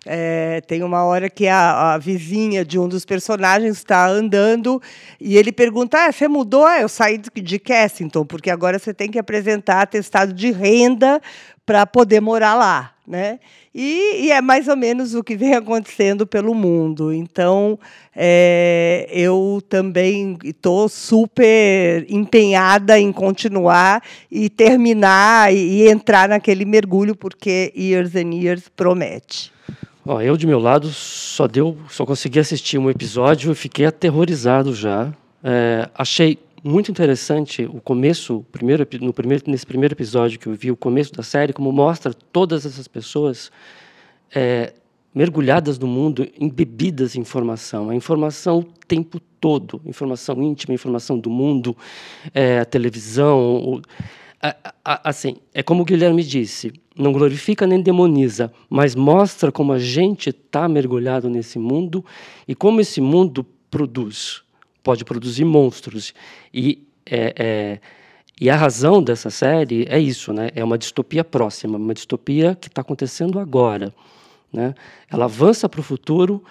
[0.06, 4.82] É, tem uma hora que a, a, vizinha de um dos personagens está andando
[5.20, 6.66] e ele pergunta: ah, você mudou?
[6.66, 11.22] Ah, eu saí de, Kensington, porque agora você tem que apresentar atestado de renda
[11.66, 12.94] para poder morar lá.
[13.08, 13.40] Né?
[13.76, 17.12] E, e, é mais ou menos o que vem acontecendo pelo mundo.
[17.12, 17.80] Então,
[18.16, 27.16] é, eu também estou super empenhada em continuar e terminar e, e, entrar naquele mergulho,
[27.16, 29.52] porque Years and Years promete.
[30.06, 34.76] Ó, eu, de meu lado, só deu, só consegui assistir um episódio e fiquei aterrorizado
[34.76, 35.12] já.
[35.44, 40.72] É, achei muito interessante o começo, primeiro, no primeiro, nesse primeiro episódio que eu vi,
[40.72, 43.52] o começo da série, como mostra todas essas pessoas
[44.34, 44.74] é,
[45.14, 47.90] mergulhadas no mundo, embebidas em informação.
[47.90, 51.76] A informação o tempo todo, informação íntima, informação do mundo,
[52.34, 53.58] é, a televisão.
[53.58, 53.82] O,
[54.42, 59.74] a, a, assim, é como o Guilherme disse, não glorifica nem demoniza, mas mostra como
[59.74, 62.06] a gente está mergulhado nesse mundo
[62.48, 64.44] e como esse mundo produz
[64.84, 66.14] pode produzir monstros.
[66.54, 67.80] E, é, é,
[68.40, 70.50] e a razão dessa série é isso, né?
[70.54, 73.94] é uma distopia próxima, uma distopia que está acontecendo agora.
[74.52, 74.76] Né?
[75.10, 76.44] Ela avança para o futuro,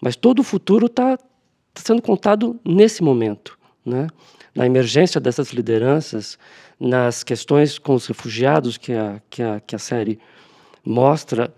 [0.00, 3.58] mas todo o futuro está tá sendo contado nesse momento.
[3.84, 4.06] Né?
[4.54, 6.38] Na emergência dessas lideranças,
[6.78, 10.18] nas questões com os refugiados que a, que a, que a série
[10.84, 11.52] mostra,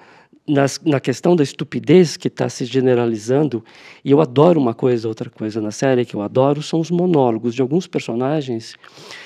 [0.47, 3.65] nas, na questão da estupidez que está se generalizando,
[4.05, 7.55] e eu adoro uma coisa, outra coisa na série que eu adoro, são os monólogos
[7.55, 8.75] de alguns personagens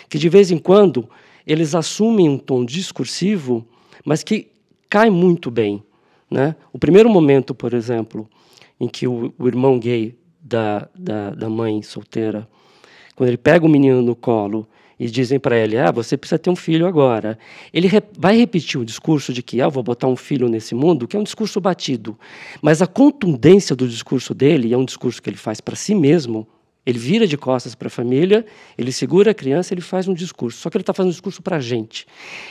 [0.08, 1.08] que, de vez em quando,
[1.46, 3.66] eles assumem um tom discursivo,
[4.04, 4.48] mas que
[4.90, 5.82] cai muito bem.
[6.30, 6.54] Né?
[6.72, 8.28] O primeiro momento, por exemplo,
[8.78, 12.48] em que o, o irmão gay da, da, da mãe solteira,
[13.14, 14.68] quando ele pega o menino no colo
[14.98, 17.38] e dizem para ele: ah, você precisa ter um filho agora.
[17.72, 21.06] Ele re vai repetir o discurso de que ah, vou botar um filho nesse mundo,
[21.06, 22.18] que é um discurso batido.
[22.62, 25.94] Mas a contundência do discurso dele, e é um discurso que ele faz para si
[25.94, 26.46] mesmo,
[26.84, 28.46] ele vira de costas para a família,
[28.78, 30.58] ele segura a criança, ele faz um discurso.
[30.58, 32.06] Só que ele está fazendo um discurso para a gente.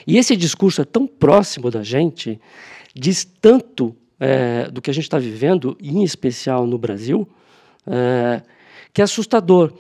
[0.06, 2.40] E esse discurso é tão próximo da gente,
[2.94, 7.28] diz tanto é, do que a gente está vivendo, em especial no Brasil,
[7.88, 8.42] é,
[8.96, 9.74] que é assustador.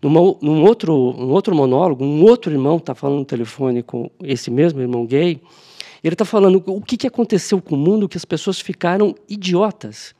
[0.00, 4.50] Numa, num outro, um outro monólogo, um outro irmão está falando no telefone com esse
[4.50, 5.40] mesmo irmão gay,
[6.02, 10.14] ele está falando o que, que aconteceu com o mundo que as pessoas ficaram idiotas.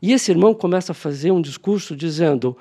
[0.00, 2.56] E esse irmão começa a fazer um discurso dizendo: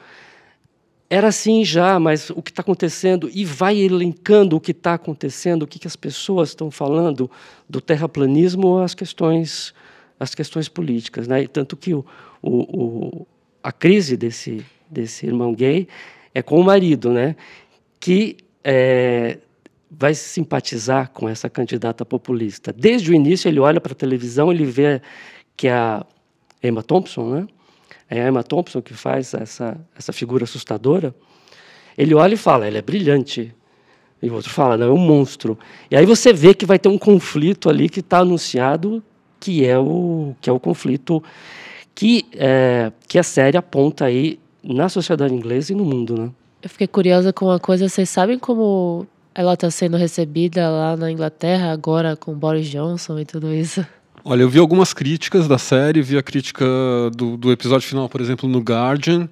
[1.09, 5.63] era assim já, mas o que está acontecendo, e vai elencando o que está acontecendo,
[5.63, 7.31] o que, que as pessoas estão falando
[7.69, 9.73] do terraplanismo às questões,
[10.19, 11.25] às questões políticas.
[11.25, 11.43] Né?
[11.43, 12.05] E tanto que o,
[12.41, 13.27] o, o,
[13.63, 15.87] a crise desse, desse irmão gay
[16.33, 17.35] é com o marido, né?
[17.99, 19.39] Que é,
[19.89, 22.71] vai simpatizar com essa candidata populista.
[22.71, 25.01] Desde o início, ele olha para a televisão, ele vê
[25.57, 26.05] que é a
[26.63, 27.47] Emma Thompson, né?
[28.09, 31.13] É a Emma Thompson que faz essa, essa figura assustadora.
[31.97, 33.53] Ele olha e fala: ela é brilhante.
[34.21, 35.57] E o outro fala: não, é um monstro.
[35.89, 39.03] E aí você vê que vai ter um conflito ali que está anunciado,
[39.39, 41.23] que é o, que é o conflito
[41.93, 46.31] que, é, que a série aponta aí na sociedade inglesa e no mundo, né?
[46.61, 47.87] Eu fiquei curiosa com uma coisa.
[47.87, 53.25] Vocês sabem como ela está sendo recebida lá na Inglaterra agora com Boris Johnson e
[53.25, 53.85] tudo isso?
[54.23, 56.65] Olha, eu vi algumas críticas da série, vi a crítica
[57.15, 59.29] do, do episódio final, por exemplo, no Guardian,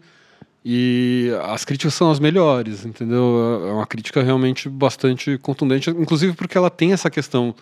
[0.64, 3.66] e as críticas são as melhores, entendeu?
[3.68, 7.54] É uma crítica realmente bastante contundente, inclusive porque ela tem essa questão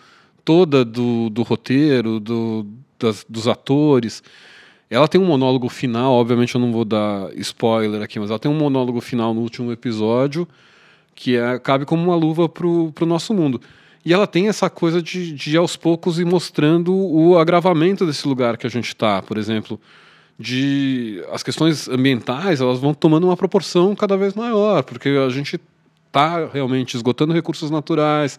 [0.44, 2.66] toda do, do roteiro, do,
[2.98, 4.22] das, dos atores.
[4.88, 8.50] Ela tem um monólogo final, obviamente eu não vou dar spoiler aqui, mas ela tem
[8.50, 10.46] um monólogo final no último episódio
[11.14, 13.60] que é, cabe como uma luva pro, pro nosso mundo.
[14.04, 18.56] E ela tem essa coisa de, de aos poucos ir mostrando o agravamento desse lugar
[18.56, 19.80] que a gente está, por exemplo,
[20.38, 25.58] de as questões ambientais, elas vão tomando uma proporção cada vez maior, porque a gente
[26.06, 28.38] está realmente esgotando recursos naturais,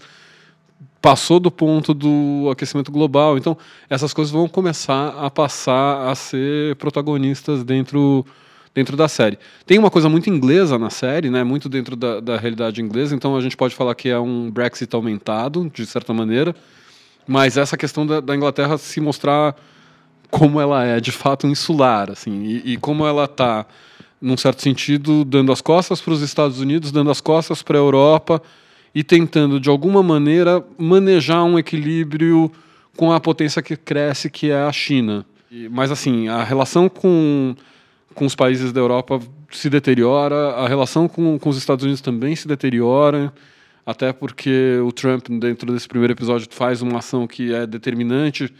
[1.01, 3.37] passou do ponto do aquecimento global.
[3.37, 3.57] Então,
[3.89, 8.25] essas coisas vão começar a passar a ser protagonistas dentro,
[8.73, 9.37] dentro da série.
[9.65, 11.43] Tem uma coisa muito inglesa na série, né?
[11.43, 14.93] muito dentro da, da realidade inglesa, então a gente pode falar que é um Brexit
[14.95, 16.55] aumentado, de certa maneira,
[17.27, 19.55] mas essa questão da, da Inglaterra se mostrar
[20.29, 23.65] como ela é de fato insular, assim, e, e como ela está,
[24.21, 27.79] num certo sentido, dando as costas para os Estados Unidos, dando as costas para a
[27.79, 28.41] Europa,
[28.93, 32.51] e tentando, de alguma maneira, manejar um equilíbrio
[32.95, 35.25] com a potência que cresce, que é a China.
[35.69, 37.55] Mas, assim, a relação com,
[38.13, 39.19] com os países da Europa
[39.51, 43.33] se deteriora, a relação com, com os Estados Unidos também se deteriora,
[43.85, 48.53] até porque o Trump, dentro desse primeiro episódio, faz uma ação que é determinante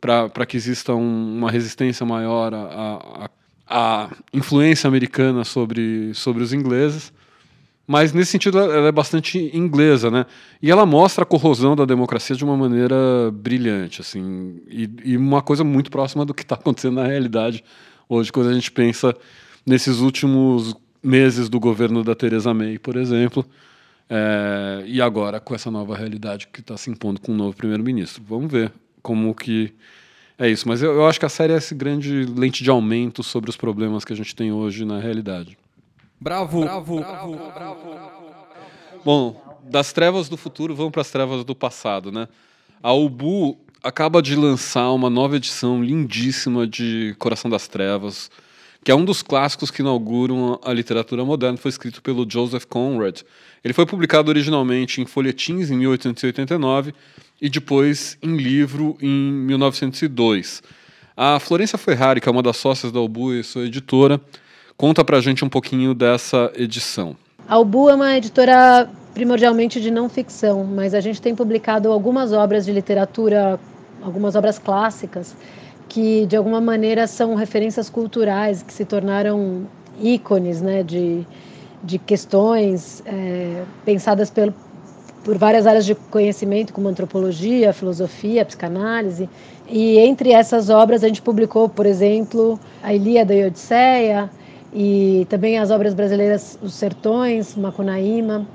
[0.00, 3.30] para que exista um, uma resistência maior à, à,
[3.68, 7.12] à influência americana sobre, sobre os ingleses.
[7.86, 10.24] Mas nesse sentido ela é bastante inglesa, né?
[10.62, 12.96] E ela mostra a corrosão da democracia de uma maneira
[13.32, 17.64] brilhante, assim, e, e uma coisa muito próxima do que está acontecendo na realidade
[18.08, 19.14] hoje, quando a gente pensa
[19.66, 23.44] nesses últimos meses do governo da Theresa May, por exemplo,
[24.08, 28.22] é, e agora com essa nova realidade que está se impondo com o novo primeiro-ministro.
[28.28, 28.72] Vamos ver
[29.02, 29.72] como que
[30.38, 30.68] é isso.
[30.68, 33.56] Mas eu, eu acho que a série é esse grande lente de aumento sobre os
[33.56, 35.56] problemas que a gente tem hoje na realidade.
[36.22, 38.00] Bravo, bravo, bravo, bravo.
[39.04, 42.28] Bom, das trevas do futuro vamos para as trevas do passado, né?
[42.80, 48.30] A Ubu acaba de lançar uma nova edição lindíssima de Coração das Trevas,
[48.84, 51.58] que é um dos clássicos que inauguram a literatura moderna.
[51.58, 53.22] Foi escrito pelo Joseph Conrad.
[53.64, 56.94] Ele foi publicado originalmente em folhetins em 1889
[57.40, 60.62] e depois em livro em 1902.
[61.16, 64.20] A Florência Ferrari, que é uma das sócias da Ubu e sua editora,
[64.76, 67.16] Conta pra gente um pouquinho dessa edição.
[67.48, 72.32] A Ubu é uma editora primordialmente de não ficção, mas a gente tem publicado algumas
[72.32, 73.60] obras de literatura,
[74.02, 75.36] algumas obras clássicas,
[75.88, 79.66] que de alguma maneira são referências culturais, que se tornaram
[80.00, 81.26] ícones né, de,
[81.84, 84.54] de questões é, pensadas pelo,
[85.22, 89.28] por várias áreas de conhecimento, como antropologia, filosofia, psicanálise.
[89.68, 94.30] E entre essas obras a gente publicou, por exemplo, a Ilíada e a Odisseia,
[94.72, 98.46] e também as obras brasileiras Os Sertões, Macunaíma.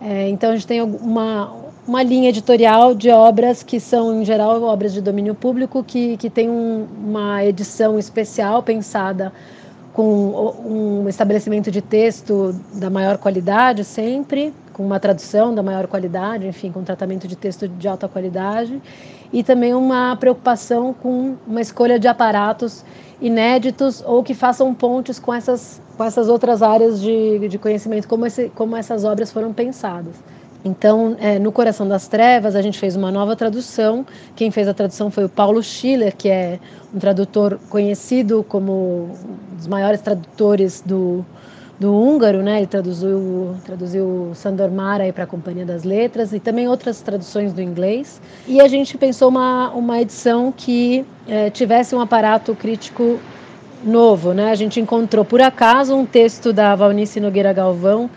[0.00, 1.52] É, então a gente tem uma,
[1.86, 6.30] uma linha editorial de obras que são, em geral, obras de domínio público, que, que
[6.30, 9.32] tem um, uma edição especial pensada
[9.92, 16.46] com um estabelecimento de texto da maior qualidade sempre, com uma tradução da maior qualidade,
[16.46, 18.80] enfim, com tratamento de texto de alta qualidade,
[19.32, 22.84] e também uma preocupação com uma escolha de aparatos
[23.20, 28.26] inéditos ou que façam pontes com essas, com essas outras áreas de, de conhecimento, como,
[28.26, 30.14] esse, como essas obras foram pensadas.
[30.64, 34.04] Então, é, no Coração das Trevas, a gente fez uma nova tradução.
[34.36, 36.58] Quem fez a tradução foi o Paulo Schiller, que é
[36.94, 39.10] um tradutor conhecido como
[39.52, 41.24] um dos maiores tradutores do,
[41.80, 42.58] do húngaro, né?
[42.58, 47.62] Ele traduziu, traduziu Sandor Mara para a Companhia das Letras e também outras traduções do
[47.62, 48.20] inglês.
[48.46, 53.18] E a gente pensou uma, uma edição que é, tivesse um aparato crítico
[53.82, 54.50] novo, né?
[54.50, 58.10] A gente encontrou por acaso um texto da Valnice Nogueira Galvão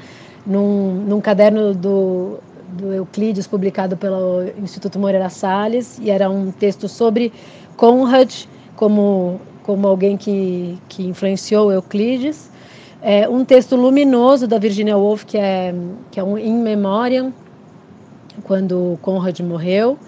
[0.45, 6.89] num, num caderno do, do Euclides publicado pelo Instituto Moreira Salles e era um texto
[6.89, 7.31] sobre
[7.77, 8.29] Conrad
[8.75, 12.51] como como alguém que, que influenciou Euclides
[13.03, 15.75] é, um texto luminoso da Virginia Woolf, que é,
[16.09, 17.33] que é um In Memoriam,
[18.43, 19.99] quando Conrad morreu,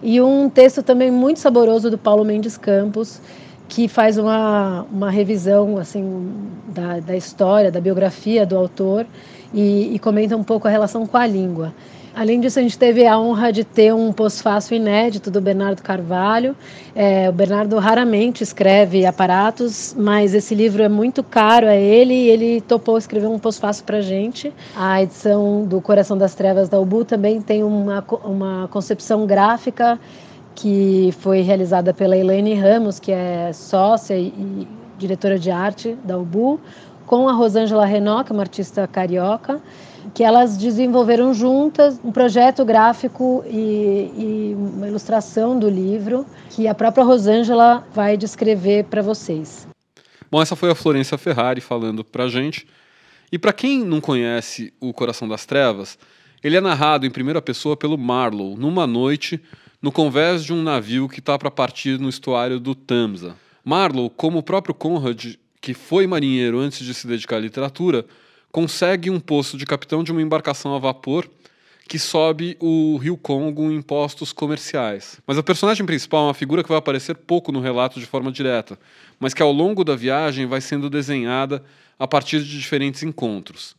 [0.00, 3.20] e um texto também muito saboroso do Paulo Mendes Campos,
[3.68, 6.32] que faz uma, uma revisão assim
[6.68, 9.04] da, da história, da biografia do autor
[9.52, 11.74] e, e comenta um pouco a relação com a língua.
[12.16, 16.56] Além disso, a gente teve a honra de ter um pós-fácil inédito do Bernardo Carvalho.
[16.94, 22.30] É, o Bernardo raramente escreve aparatos, mas esse livro é muito caro a ele e
[22.30, 24.50] ele topou escrever um pós-fácil para gente.
[24.74, 30.00] A edição do Coração das Trevas da Ubu também tem uma, uma concepção gráfica
[30.54, 36.58] que foi realizada pela Elaine Ramos, que é sócia e diretora de arte da Ubu,
[37.04, 39.60] com a Rosângela é uma artista carioca
[40.14, 46.74] que elas desenvolveram juntas um projeto gráfico e, e uma ilustração do livro que a
[46.74, 49.66] própria Rosângela vai descrever para vocês.
[50.30, 52.66] Bom, essa foi a Florência Ferrari falando para a gente.
[53.30, 55.98] E para quem não conhece O Coração das Trevas,
[56.42, 59.40] ele é narrado em primeira pessoa pelo Marlowe, numa noite,
[59.82, 63.34] no convés de um navio que está para partir no estuário do Tamsa.
[63.64, 68.06] Marlowe, como o próprio Conrad, que foi marinheiro antes de se dedicar à literatura,
[68.50, 71.28] consegue um posto de capitão de uma embarcação a vapor
[71.88, 75.20] que sobe o Rio Congo em postos comerciais.
[75.26, 78.32] Mas a personagem principal é uma figura que vai aparecer pouco no relato de forma
[78.32, 78.78] direta,
[79.20, 81.62] mas que ao longo da viagem vai sendo desenhada
[81.98, 83.76] a partir de diferentes encontros.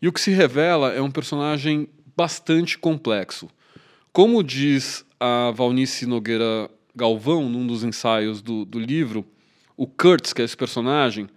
[0.00, 3.48] E o que se revela é um personagem bastante complexo.
[4.12, 9.24] Como diz a Valnice Nogueira Galvão, num dos ensaios do, do livro,
[9.76, 11.28] o Kurtz, que é esse personagem,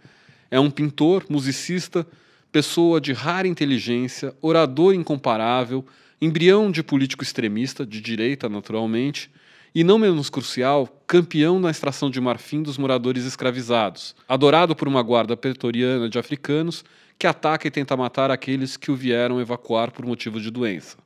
[0.52, 2.06] é um pintor, musicista,
[2.52, 5.86] pessoa de rara inteligência, orador incomparável,
[6.22, 9.32] embrião de político extremista, de direita naturalmente,
[9.74, 15.02] e não menos crucial, campeão na extração de marfim dos moradores escravizados, adorado por uma
[15.02, 16.84] guarda pretoriana de africanos
[17.20, 20.98] que ataca e tenta matar aqueles que o vieram evacuar por motivo de doença.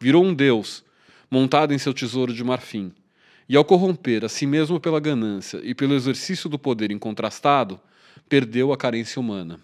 [0.00, 0.82] Virou um deus,
[1.30, 2.92] montado em seu tesouro de marfim,
[3.48, 7.78] e ao corromper a si mesmo pela ganância e pelo exercício do poder incontrastado,
[8.28, 9.60] perdeu a carência humana.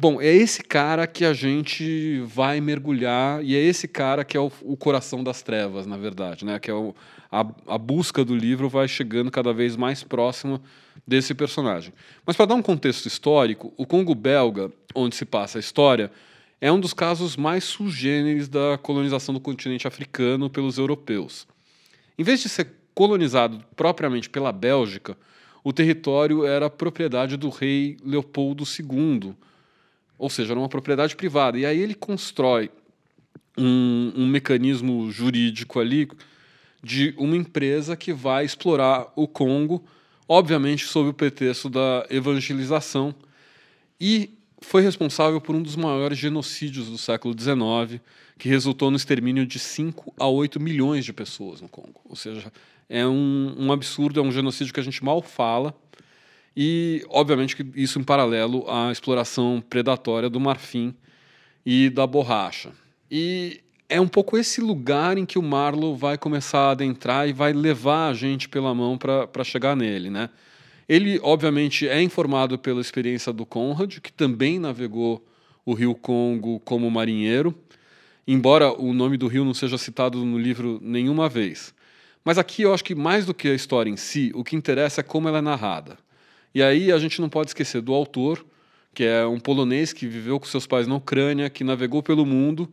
[0.00, 4.40] Bom, é esse cara que a gente vai mergulhar e é esse cara que é
[4.40, 6.58] o, o coração das trevas, na verdade, né?
[6.58, 6.94] Que é o,
[7.30, 10.58] a, a, busca do livro vai chegando cada vez mais próxima
[11.06, 11.92] desse personagem.
[12.24, 16.10] Mas para dar um contexto histórico, o Congo belga, onde se passa a história,
[16.62, 21.46] é um dos casos mais sugêneres da colonização do continente africano pelos europeus.
[22.18, 25.14] Em vez de ser colonizado propriamente pela Bélgica,
[25.62, 29.36] o território era propriedade do rei Leopoldo II
[30.20, 31.58] ou seja, era uma propriedade privada.
[31.58, 32.70] E aí ele constrói
[33.56, 36.08] um, um mecanismo jurídico ali
[36.82, 39.82] de uma empresa que vai explorar o Congo,
[40.28, 43.14] obviamente sob o pretexto da evangelização,
[43.98, 47.98] e foi responsável por um dos maiores genocídios do século XIX,
[48.38, 52.00] que resultou no extermínio de 5 a 8 milhões de pessoas no Congo.
[52.04, 52.52] Ou seja,
[52.90, 55.74] é um, um absurdo, é um genocídio que a gente mal fala,
[56.56, 60.94] e, obviamente, que isso em paralelo à exploração predatória do marfim
[61.64, 62.72] e da borracha.
[63.10, 67.32] E é um pouco esse lugar em que o Marlowe vai começar a adentrar e
[67.32, 70.30] vai levar a gente pela mão para chegar nele, né?
[70.88, 75.24] Ele, obviamente, é informado pela experiência do Conrad, que também navegou
[75.64, 77.54] o rio Congo como marinheiro,
[78.26, 81.72] embora o nome do rio não seja citado no livro nenhuma vez.
[82.24, 85.00] Mas aqui eu acho que mais do que a história em si, o que interessa
[85.00, 85.96] é como ela é narrada.
[86.54, 88.44] E aí a gente não pode esquecer do autor,
[88.94, 92.68] que é um polonês que viveu com seus pais na Ucrânia, que navegou pelo mundo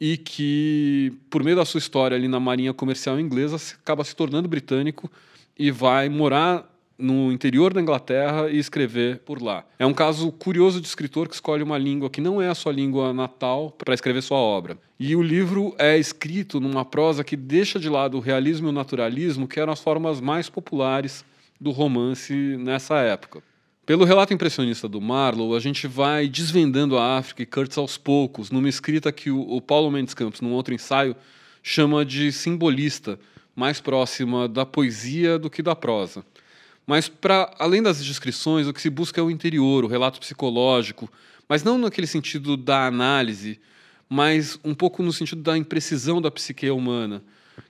[0.00, 4.48] e que, por meio da sua história ali na marinha comercial inglesa, acaba se tornando
[4.48, 5.10] britânico
[5.58, 9.64] e vai morar no interior da Inglaterra e escrever por lá.
[9.78, 12.72] É um caso curioso de escritor que escolhe uma língua que não é a sua
[12.72, 14.78] língua natal para escrever sua obra.
[14.98, 18.72] E o livro é escrito numa prosa que deixa de lado o realismo e o
[18.72, 21.24] naturalismo, que eram as formas mais populares
[21.60, 23.42] do romance nessa época.
[23.86, 28.50] Pelo relato impressionista do Marlowe, a gente vai desvendando a África e Kurtz aos poucos,
[28.50, 31.14] numa escrita que o, o Paulo Mendes Campos, num outro ensaio,
[31.62, 33.18] chama de simbolista,
[33.54, 36.24] mais próxima da poesia do que da prosa.
[36.86, 41.10] Mas, para além das descrições, o que se busca é o interior, o relato psicológico,
[41.48, 43.60] mas não naquele sentido da análise,
[44.08, 47.22] mas um pouco no sentido da imprecisão da psique humana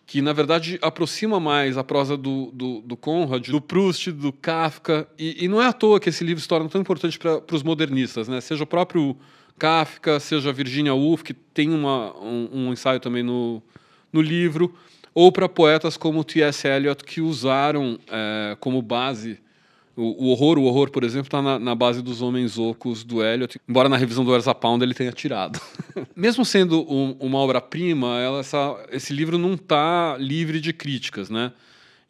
[0.07, 5.09] que na verdade aproxima mais a prosa do, do, do Conrad, do Proust, do Kafka,
[5.18, 7.62] e, e, não é à toa que esse livro se torna tão importante para os
[7.62, 8.41] modernistas, né?
[8.41, 9.16] seja o próprio
[9.59, 13.62] Kafka, seja Virginia Woolf, que tem uma, um, um ensaio também no,
[14.12, 14.74] no livro,
[15.14, 16.66] ou para poetas como T.S.
[16.66, 19.39] Eliot, que usaram é, como base
[19.97, 23.22] o, o, horror, o horror, por exemplo, está na, na, base dos Homens Ocos do
[23.22, 25.61] Eliot, embora na revisão do Erza Pound ele tenha tirado.
[26.16, 28.16] Mesmo sendo um, uma obra-prima,
[28.90, 31.30] esse livro não está livre de críticas.
[31.30, 31.53] Né?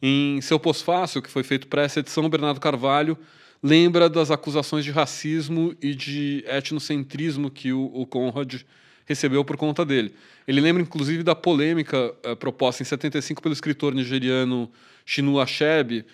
[0.01, 3.17] Em seu pós-fácil, que foi feito para essa edição, Bernardo Carvalho
[3.61, 8.61] lembra das acusações de racismo e de etnocentrismo que o, o Conrad
[9.05, 10.13] recebeu por conta dele.
[10.47, 14.69] Ele lembra, inclusive, da polêmica uh, proposta em 75 pelo escritor nigeriano
[15.05, 16.05] Chinua Achebe,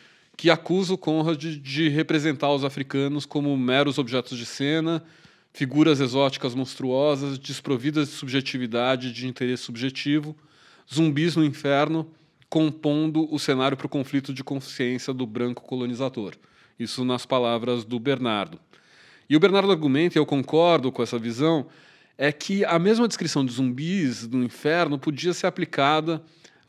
[0.41, 5.03] que acusa o Conrad de, de representar os africanos como meros objetos de cena,
[5.53, 10.35] figuras exóticas monstruosas, desprovidas de subjetividade e de interesse subjetivo,
[10.91, 12.09] zumbis no inferno,
[12.49, 16.33] compondo o cenário para o conflito de consciência do branco colonizador.
[16.79, 18.59] Isso nas palavras do Bernardo.
[19.29, 21.67] E o Bernardo argumenta, e eu concordo com essa visão,
[22.17, 26.19] é que a mesma descrição de zumbis no inferno podia ser aplicada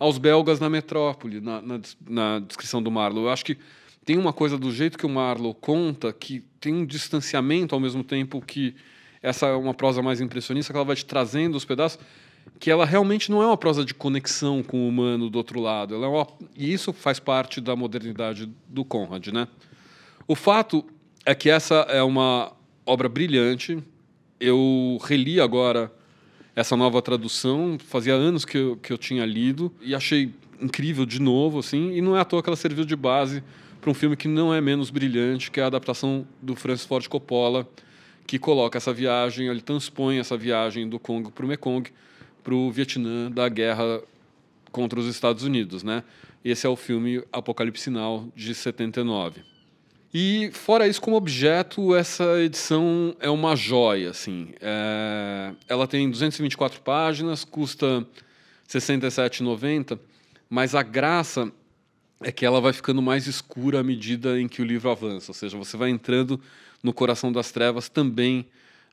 [0.02, 3.24] aos belgas na metrópole, na, na, na descrição do Marlowe.
[3.24, 3.56] Eu acho que
[4.04, 8.02] tem uma coisa do jeito que o Marlowe conta que tem um distanciamento ao mesmo
[8.02, 8.74] tempo que
[9.22, 12.00] essa é uma prosa mais impressionista, que ela vai te trazendo os pedaços,
[12.58, 15.94] que ela realmente não é uma prosa de conexão com o humano do outro lado.
[15.94, 16.26] Ela é uma,
[16.56, 19.28] e isso faz parte da modernidade do Conrad.
[19.28, 19.46] Né?
[20.26, 20.84] O fato
[21.24, 22.52] é que essa é uma
[22.84, 23.80] obra brilhante.
[24.40, 25.92] Eu reli agora
[26.54, 27.78] essa nova tradução.
[27.86, 31.92] Fazia anos que eu, que eu tinha lido e achei incrível de novo, assim.
[31.92, 33.42] E não é à toa que ela serviu de base
[33.80, 37.06] para um filme que não é menos brilhante, que é a adaptação do Francis Ford
[37.08, 37.68] Coppola,
[38.26, 41.90] que coloca essa viagem, ele transpõe essa viagem do Congo para o Mekong,
[42.44, 44.00] para o Vietnã da guerra
[44.70, 46.04] contra os Estados Unidos, né?
[46.44, 49.51] Esse é o filme Apocalipse Sinal de 79.
[50.14, 54.48] E fora isso, como objeto, essa edição é uma joia, assim.
[54.60, 55.52] É...
[55.66, 58.06] Ela tem 224 páginas, custa R$
[58.68, 59.98] 67,90,
[60.50, 61.50] mas a graça
[62.22, 65.34] é que ela vai ficando mais escura à medida em que o livro avança, ou
[65.34, 66.40] seja, você vai entrando
[66.82, 68.46] no coração das trevas também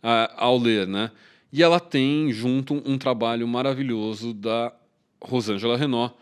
[0.03, 1.11] uh, ao ler, né?
[1.51, 4.72] E ela tem junto um trabalho maravilhoso da
[5.22, 6.15] Rosângela Renault,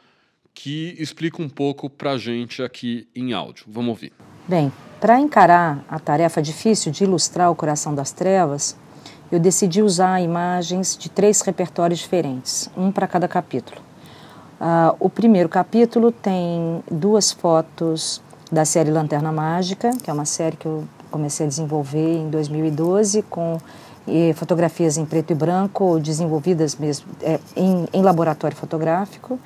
[0.53, 3.65] que explica um pouco para a gente aqui em áudio.
[3.67, 4.13] Vamos ouvir.
[4.47, 8.75] Bem, para encarar a tarefa difícil de ilustrar o coração das trevas,
[9.31, 13.81] eu decidi usar imagens de três repertórios diferentes, um para cada capítulo.
[14.59, 18.21] Uh, o primeiro capítulo tem duas fotos
[18.51, 23.21] da série Lanterna Mágica, que é uma série que eu comecei a desenvolver em 2012
[23.23, 23.57] com
[24.07, 29.37] e, fotografias em preto e branco, desenvolvidas mesmo é, em, em laboratório fotográfico.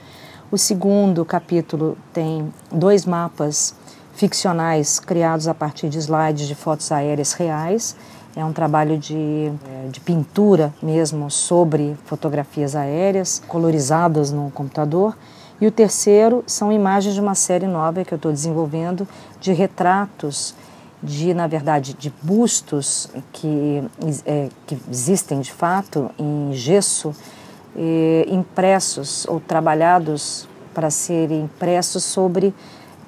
[0.51, 3.73] O segundo capítulo tem dois mapas
[4.13, 7.95] ficcionais criados a partir de slides de fotos aéreas reais
[8.35, 15.17] É um trabalho de, é, de pintura mesmo sobre fotografias aéreas, colorizadas no computador.
[15.59, 19.07] E o terceiro são imagens de uma série nova que eu estou desenvolvendo
[19.39, 20.55] de retratos
[21.03, 23.83] de, na verdade, de bustos que,
[24.25, 27.13] é, que existem de fato em gesso,
[28.27, 32.53] impressos ou trabalhados para serem impressos sobre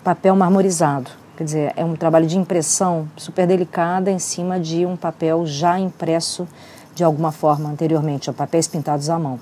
[0.04, 1.10] papel marmorizado.
[1.38, 5.80] Quer dizer, é um trabalho de impressão super delicada em cima de um papel já
[5.80, 6.48] impresso
[6.94, 9.40] de alguma forma anteriormente, ou papéis pintados à mão.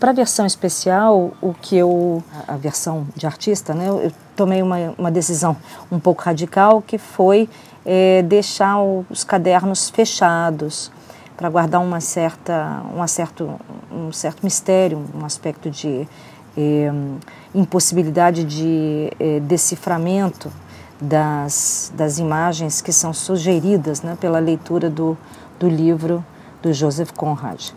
[0.00, 4.76] Para a versão especial, o que eu, a versão de artista, né, eu tomei uma,
[4.98, 5.56] uma decisão
[5.92, 7.48] um pouco radical, que foi
[7.86, 10.90] é, deixar os cadernos fechados,
[11.36, 16.06] para guardar uma certa, um, certo, um certo mistério, um aspecto de
[16.56, 16.92] é,
[17.54, 20.50] impossibilidade de é, deciframento
[21.00, 25.16] das, das imagens que são sugeridas né, pela leitura do,
[25.58, 26.24] do livro
[26.62, 27.70] do Joseph Conrad.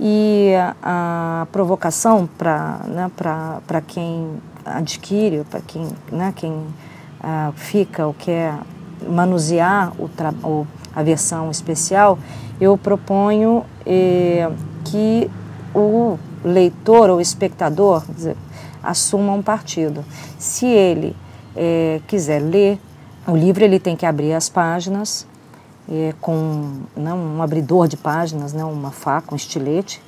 [0.00, 0.52] E
[0.82, 3.10] a, a provocação para né,
[3.86, 4.28] quem
[4.64, 8.54] adquire, para quem, né, quem uh, fica ou quer
[9.08, 10.10] manusear o,
[10.46, 12.18] o, a versão especial,
[12.60, 14.48] eu proponho eh,
[14.84, 15.28] que
[15.74, 18.36] o leitor ou espectador dizer,
[18.82, 20.04] assuma um partido.
[20.38, 21.16] Se ele
[21.56, 22.78] é, quiser ler
[23.26, 25.26] o livro, ele tem que abrir as páginas
[25.88, 30.00] é, com né, um abridor de páginas, né, uma faca, um estilete,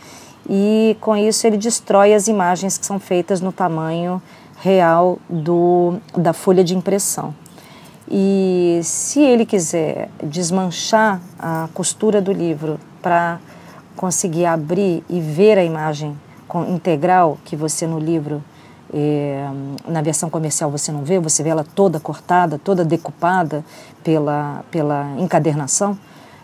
[0.48, 4.20] e com isso ele destrói as imagens que são feitas no tamanho
[4.60, 7.34] real do, da folha de impressão.
[8.10, 13.40] E se ele quiser desmanchar a costura do livro para
[13.96, 16.18] conseguir abrir e ver a imagem
[16.68, 18.42] integral que você no livro
[18.97, 19.51] é,
[19.88, 23.64] na versão comercial você não vê, você vê ela toda cortada, toda decupada
[24.05, 25.99] pela, pela encadernação,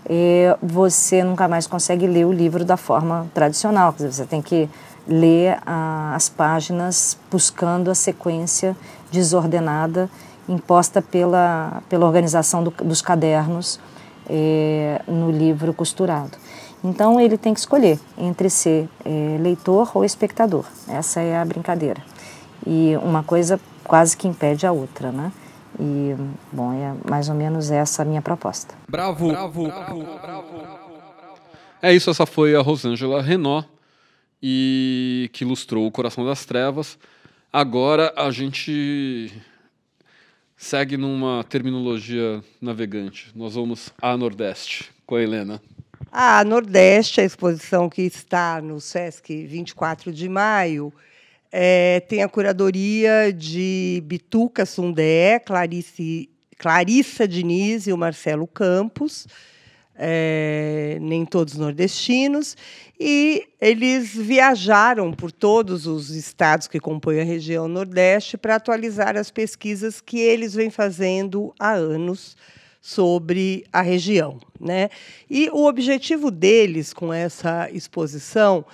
[0.05, 3.94] é, você nunca mais consegue ler o livro da forma tradicional.
[3.96, 4.68] Você tem que
[5.07, 8.76] ler a, as páginas buscando a sequência
[9.12, 10.11] desordenada
[10.48, 13.78] imposta pela, pela organização do, dos cadernos
[14.28, 16.32] é, no livro costurado.
[16.82, 20.64] Então ele tem que escolher entre ser é, leitor ou espectador.
[20.88, 22.03] Essa é a brincadeira
[22.66, 25.32] e uma coisa quase que impede a outra, né?
[25.78, 26.14] E,
[26.52, 28.74] bom, é mais ou menos essa a minha proposta.
[28.88, 29.28] Bravo!
[29.28, 29.64] Bravo!
[29.64, 30.80] bravo, bravo.
[31.82, 33.66] É isso, essa foi a Rosângela Renault,
[34.42, 36.98] e que ilustrou O Coração das Trevas.
[37.52, 39.32] Agora a gente
[40.56, 43.32] segue numa terminologia navegante.
[43.34, 45.61] Nós vamos a Nordeste com a Helena.
[46.12, 50.92] A Nordeste, a exposição que está no SESC 24 de maio,
[51.53, 59.26] é, tem a curadoria de Bituca Sundé, Clarice, Clarissa Diniz e o Marcelo Campos,
[59.96, 62.57] é, nem todos nordestinos,
[62.98, 69.30] e eles viajaram por todos os estados que compõem a região Nordeste para atualizar as
[69.30, 72.36] pesquisas que eles vêm fazendo há anos
[72.80, 74.38] sobre a região.
[74.59, 74.88] Né?
[75.28, 78.64] E o objetivo deles com essa exposição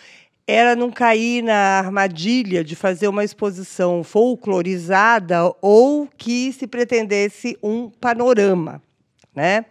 [0.46, 7.90] era não cair na armadilha de fazer uma exposição folclorizada ou que se pretendesse um
[7.90, 8.80] panorama,
[9.34, 9.64] né?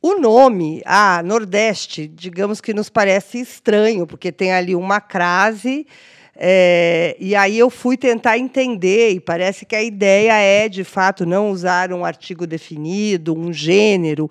[0.00, 5.84] O nome, ah, Nordeste, digamos que nos parece estranho, porque tem ali uma crase,
[6.36, 11.26] é, e aí eu fui tentar entender, e parece que a ideia é, de fato,
[11.26, 14.30] não usar um artigo definido, um gênero,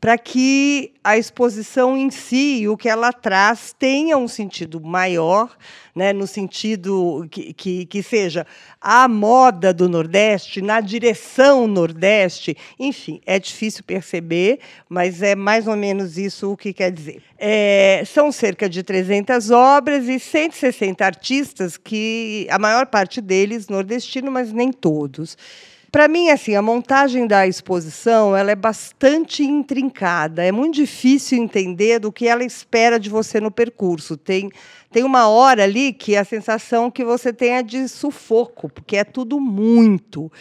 [0.00, 5.56] para que a exposição em si o que ela traz tenha um sentido maior,
[5.94, 8.46] né, no sentido que, que, que, seja
[8.80, 15.76] a moda do Nordeste, na direção Nordeste, enfim, é difícil perceber, mas é mais ou
[15.76, 17.20] menos isso o que quer dizer.
[17.36, 24.30] É, são cerca de 300 obras e 160 artistas, que a maior parte deles nordestino,
[24.30, 25.36] mas nem todos.
[25.90, 30.44] Para mim, assim, a montagem da exposição ela é bastante intrincada.
[30.44, 34.14] É muito difícil entender do que ela espera de você no percurso.
[34.14, 34.50] Tem,
[34.90, 39.04] tem uma hora ali que a sensação que você tem é de sufoco, porque é
[39.04, 40.32] tudo muito.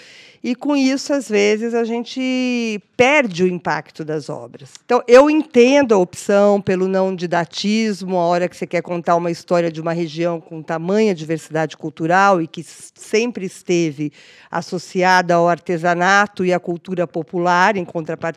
[0.42, 4.72] E com isso, às vezes, a gente perde o impacto das obras.
[4.86, 9.30] Então, eu entendo a opção pelo não didatismo, a hora que você quer contar uma
[9.30, 14.14] história de uma região com tamanha diversidade cultural e que sempre esteve
[14.50, 17.86] associada ao artesanato e à cultura popular, em,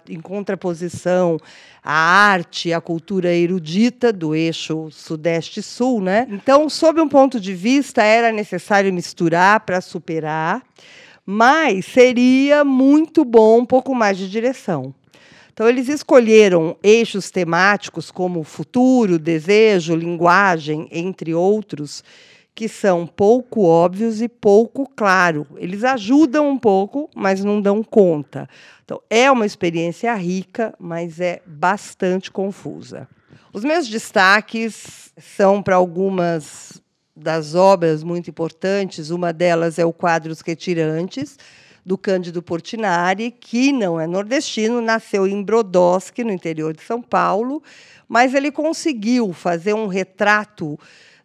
[0.09, 1.39] em contraposição
[1.83, 6.01] à arte à cultura erudita do eixo Sudeste-Sul.
[6.01, 6.26] Né?
[6.31, 10.62] Então, sob um ponto de vista, era necessário misturar para superar
[11.33, 14.93] mas seria muito bom um pouco mais de direção.
[15.53, 22.03] Então, eles escolheram eixos temáticos como futuro, desejo, linguagem, entre outros,
[22.55, 25.46] que são pouco óbvios e pouco claro.
[25.57, 28.48] Eles ajudam um pouco, mas não dão conta.
[28.84, 33.09] Então, é uma experiência rica, mas é bastante confusa.
[33.53, 36.80] Os meus destaques são para algumas
[37.16, 39.11] das obras muito importantes.
[39.11, 41.36] Uma delas é o quadro Os Retirantes,
[41.84, 47.62] do Cândido Portinari, que não é nordestino, nasceu em Brodowski, no interior de São Paulo,
[48.09, 50.78] mas ele conseguiu fazer um retrato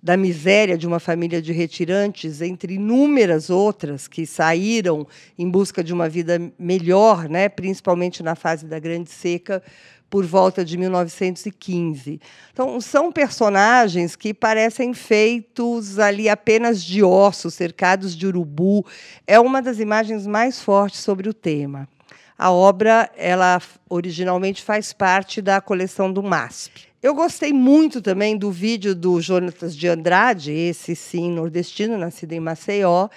[0.06, 5.92] da miséria de uma família de retirantes, entre inúmeras outras que saíram em busca de
[5.92, 9.64] uma vida melhor, né, principalmente na fase da Grande Seca,
[10.08, 12.22] por volta de 1915.
[12.54, 18.86] Então, são personagens que parecem feitos ali apenas de ossos, cercados de urubu.
[19.26, 21.90] É uma das imagens mais fortes sobre o tema.
[22.38, 26.85] A obra, ela originalmente faz parte da coleção do MASP.
[27.04, 32.40] Eu gostei muito também do vídeo do Jonatas de Andrade, esse sim nordestino, nascido em
[32.40, 33.10] Maceió,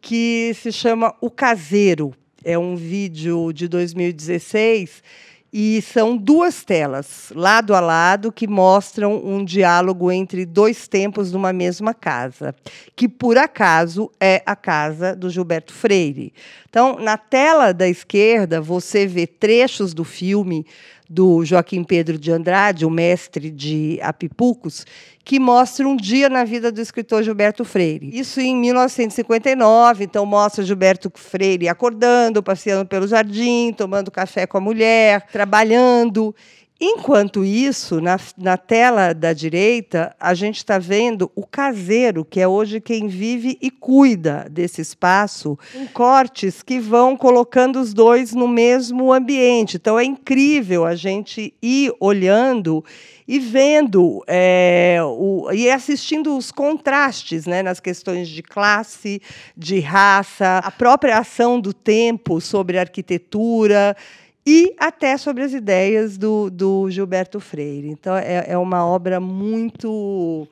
[0.00, 2.12] que se chama O Caseiro.
[2.44, 5.02] É um vídeo de 2016
[5.52, 11.52] e são duas telas, lado a lado, que mostram um diálogo entre dois tempos numa
[11.52, 12.54] mesma casa,
[12.96, 16.32] que por acaso é a casa do Gilberto Freire.
[16.72, 20.64] Então, na tela da esquerda, você vê trechos do filme
[21.06, 24.86] do Joaquim Pedro de Andrade, o mestre de Apipucos,
[25.22, 28.08] que mostra um dia na vida do escritor Gilberto Freire.
[28.18, 34.60] Isso em 1959, então mostra Gilberto Freire acordando, passeando pelo jardim, tomando café com a
[34.62, 36.34] mulher, trabalhando.
[36.84, 42.48] Enquanto isso, na, na tela da direita, a gente está vendo o caseiro, que é
[42.48, 48.48] hoje quem vive e cuida desse espaço, em cortes que vão colocando os dois no
[48.48, 49.76] mesmo ambiente.
[49.76, 52.84] Então é incrível a gente ir olhando
[53.28, 59.22] e vendo é, o, e assistindo os contrastes né, nas questões de classe,
[59.56, 63.96] de raça, a própria ação do tempo sobre a arquitetura
[64.46, 67.88] e até sobre as ideias do, do Gilberto Freire.
[67.88, 70.46] Então, é, é uma obra muito,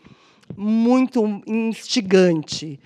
[0.56, 2.78] muito instigante.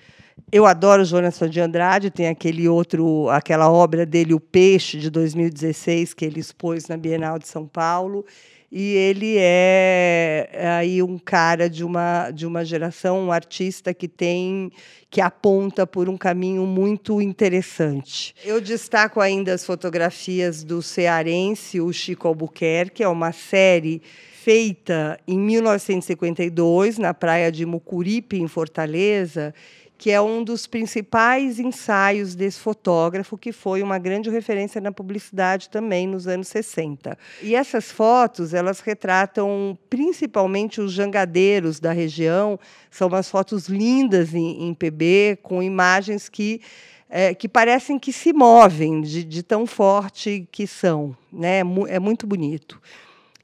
[0.51, 6.13] Eu adoro Jonathan de Andrade, tem aquele outro, aquela obra dele, O Peixe, de 2016,
[6.13, 8.25] que ele expôs na Bienal de São Paulo
[8.71, 14.07] e ele é, é aí um cara de uma de uma geração, um artista que
[14.07, 14.71] tem
[15.09, 18.35] que aponta por um caminho muito interessante.
[18.43, 24.01] Eu destaco ainda as fotografias do cearense, o Chico Albuquerque, é uma série
[24.45, 29.53] feita em 1952 na praia de Mucuripe, em Fortaleza,
[29.97, 35.69] que é um dos principais ensaios desse fotógrafo, que foi uma grande referência na publicidade
[35.69, 37.17] também nos anos 60.
[37.41, 42.59] E essas fotos, elas retratam principalmente os jangadeiros da região,
[42.91, 46.61] são umas fotos lindas em, em PB, com imagens que
[47.07, 51.15] é, que parecem que se movem de, de tão forte que são.
[51.31, 51.59] Né?
[51.87, 52.81] É muito bonito.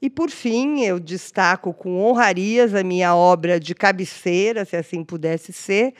[0.00, 5.52] E, por fim, eu destaco com honrarias a minha obra de cabeceira, se assim pudesse
[5.52, 5.94] ser,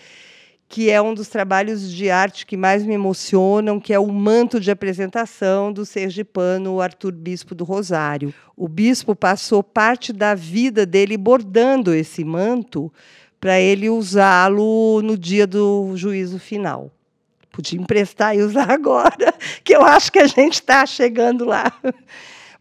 [0.72, 4.58] que é um dos trabalhos de arte que mais me emocionam, que é o manto
[4.58, 8.32] de apresentação do sergipano Arthur Bispo do Rosário.
[8.56, 12.90] O bispo passou parte da vida dele bordando esse manto
[13.38, 16.90] para ele usá-lo no dia do juízo final.
[17.50, 21.70] Podia emprestar e usar agora, que eu acho que a gente está chegando lá.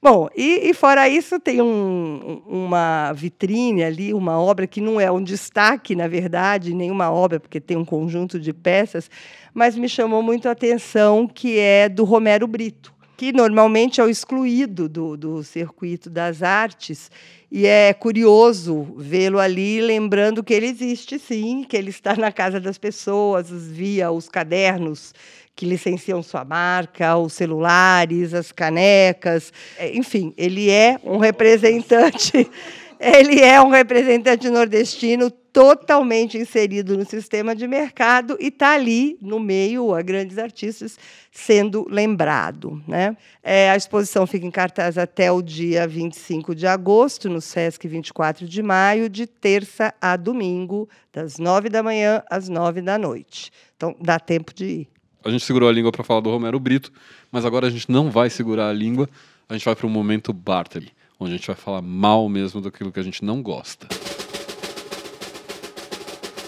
[0.04, 5.12] Bom, e, e, fora isso, tem um, uma vitrine ali, uma obra que não é
[5.12, 9.12] um destaque, na verdade, nenhuma obra, porque tem um conjunto de peças,
[9.54, 14.10] mas me chamou muito a atenção, que é do Romero Brito, que normalmente é o
[14.10, 17.12] excluído do, do circuito das artes.
[17.52, 22.60] E é curioso vê-lo ali, lembrando que ele existe sim, que ele está na casa
[22.60, 25.14] das pessoas, via os cadernos
[25.62, 32.50] que licenciam sua marca, os celulares, as canecas, é, enfim, ele é um representante,
[33.00, 39.40] ele é um representante nordestino totalmente inserido no sistema de mercado e está ali no
[39.40, 40.98] meio a grandes artistas
[41.32, 42.82] sendo lembrado.
[42.88, 43.16] Né?
[43.44, 48.48] É, a exposição fica em cartaz até o dia 25 de agosto, no SESC 24
[48.48, 53.52] de maio, de terça a domingo, das nove da manhã às nove da noite.
[53.78, 56.92] Então, dá tempo de ir a gente segurou a língua para falar do Romero Brito,
[57.32, 59.08] mas agora a gente não vai segurar a língua,
[59.48, 62.92] a gente vai para o momento Bartley, onde a gente vai falar mal mesmo daquilo
[62.92, 63.88] que a gente não gosta.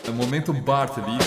[0.06, 1.18] É o momento Bartley.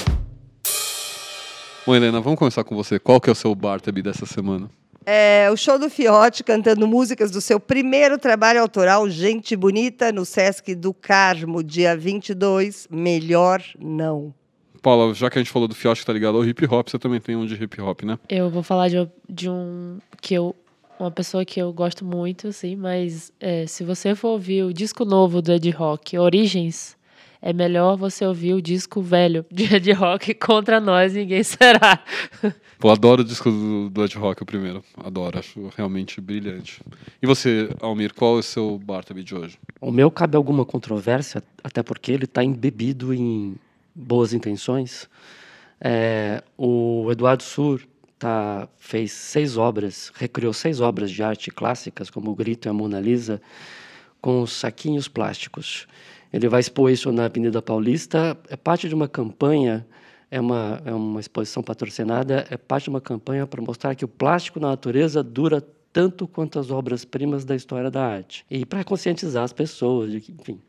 [1.86, 2.98] Bom, Helena, vamos começar com você.
[2.98, 4.68] Qual que é o seu Bartley dessa semana?
[5.08, 10.24] É, o show do Fiote cantando músicas do seu primeiro trabalho autoral, Gente Bonita, no
[10.24, 12.88] Sesc do Carmo, dia 22.
[12.90, 14.34] Melhor não.
[14.82, 16.98] Paula, já que a gente falou do Fiote que tá ligado ao hip hop, você
[16.98, 18.18] também tem um de hip hop, né?
[18.28, 20.54] Eu vou falar de, de um que eu
[20.98, 25.04] uma pessoa que eu gosto muito, assim, mas é, se você for ouvir o disco
[25.04, 26.96] novo do Ed Rock, Origens,
[27.40, 32.02] é melhor você ouvir o disco velho de Ed Rock contra nós, ninguém será.
[32.78, 34.82] Pô, adoro o disco do, do Ed Rock, o primeiro.
[34.96, 36.82] Adoro, acho realmente brilhante.
[37.22, 39.58] E você, Almir, qual é o seu Bartleby de hoje?
[39.80, 43.56] O meu cabe alguma controvérsia, até porque ele está embebido em
[43.96, 45.08] boas intenções.
[45.80, 47.82] É, o Eduardo Sur
[48.18, 52.72] tá, fez seis obras, recriou seis obras de arte clássicas, como O Grito e a
[52.72, 53.40] Mona Lisa,
[54.20, 55.86] com saquinhos plásticos.
[56.32, 59.86] Ele vai expor isso na Avenida Paulista, é parte de uma campanha,
[60.30, 64.08] é uma, é uma exposição patrocinada, é parte de uma campanha para mostrar que o
[64.08, 68.44] plástico na natureza dura tanto quanto as obras-primas da história da arte.
[68.50, 70.60] E para conscientizar as pessoas, de que, enfim,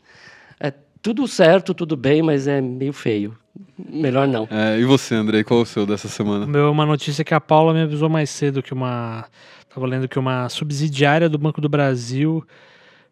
[0.60, 0.72] é
[1.02, 3.38] tudo certo, tudo bem, mas é meio feio.
[3.78, 4.48] Melhor não.
[4.52, 6.46] É, e você, Andrei, qual é o seu dessa semana?
[6.46, 9.26] O meu é uma notícia que a Paula me avisou mais cedo que uma.
[9.62, 12.46] Estava lendo que uma subsidiária do Banco do Brasil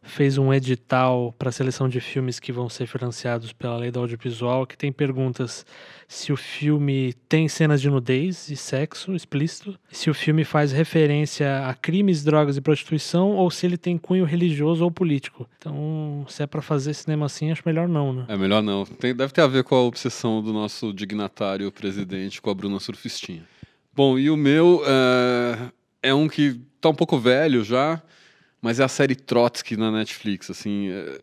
[0.06, 4.00] fez um edital para a seleção de filmes que vão ser financiados pela lei do
[4.00, 5.66] audiovisual, que tem perguntas
[6.08, 11.68] se o filme tem cenas de nudez e sexo explícito, se o filme faz referência
[11.68, 15.50] a crimes, drogas e prostituição, ou se ele tem cunho religioso ou político.
[15.58, 18.26] Então, se é para fazer cinema assim, acho melhor não, né?
[18.28, 18.86] É melhor não.
[18.86, 22.80] Tem, deve ter a ver com a obsessão do nosso dignatário presidente com a Bruna
[22.80, 23.44] Surfistinha.
[23.94, 28.02] Bom, e o meu é, é um que tá um pouco velho já,
[28.62, 30.90] mas é a série Trotsky na Netflix, assim.
[30.90, 31.22] É,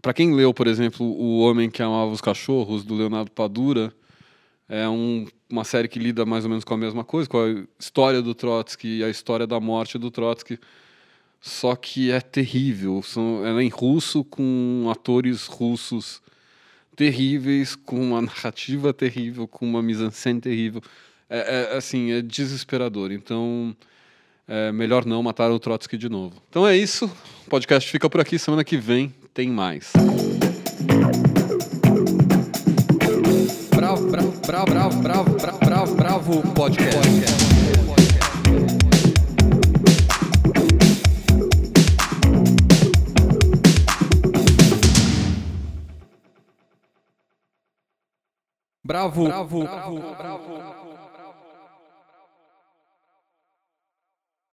[0.00, 3.92] para quem leu, por exemplo, O Homem que Amava os Cachorros, do Leonardo Padura,
[4.68, 7.64] é um, uma série que lida mais ou menos com a mesma coisa, com a
[7.78, 10.58] história do Trotsky e a história da morte do Trotsky.
[11.40, 13.02] Só que é terrível.
[13.02, 16.22] São, ela é em russo, com atores russos
[16.94, 20.82] terríveis, com uma narrativa terrível, com uma mise-en-scène terrível.
[21.28, 23.10] É, é, assim, é desesperador.
[23.10, 23.74] Então,
[24.50, 26.34] é melhor não matar o Trotsky de novo.
[26.50, 27.06] Então é isso.
[27.46, 28.36] O podcast fica por aqui.
[28.36, 29.92] Semana que vem tem mais.
[33.76, 36.90] Bravo, bravo, bravo, bravo, bravo, bravo, bravo, bravo podcast.
[48.82, 50.56] Bravo, bravo, bravo, bravo.
[50.56, 50.79] bravo.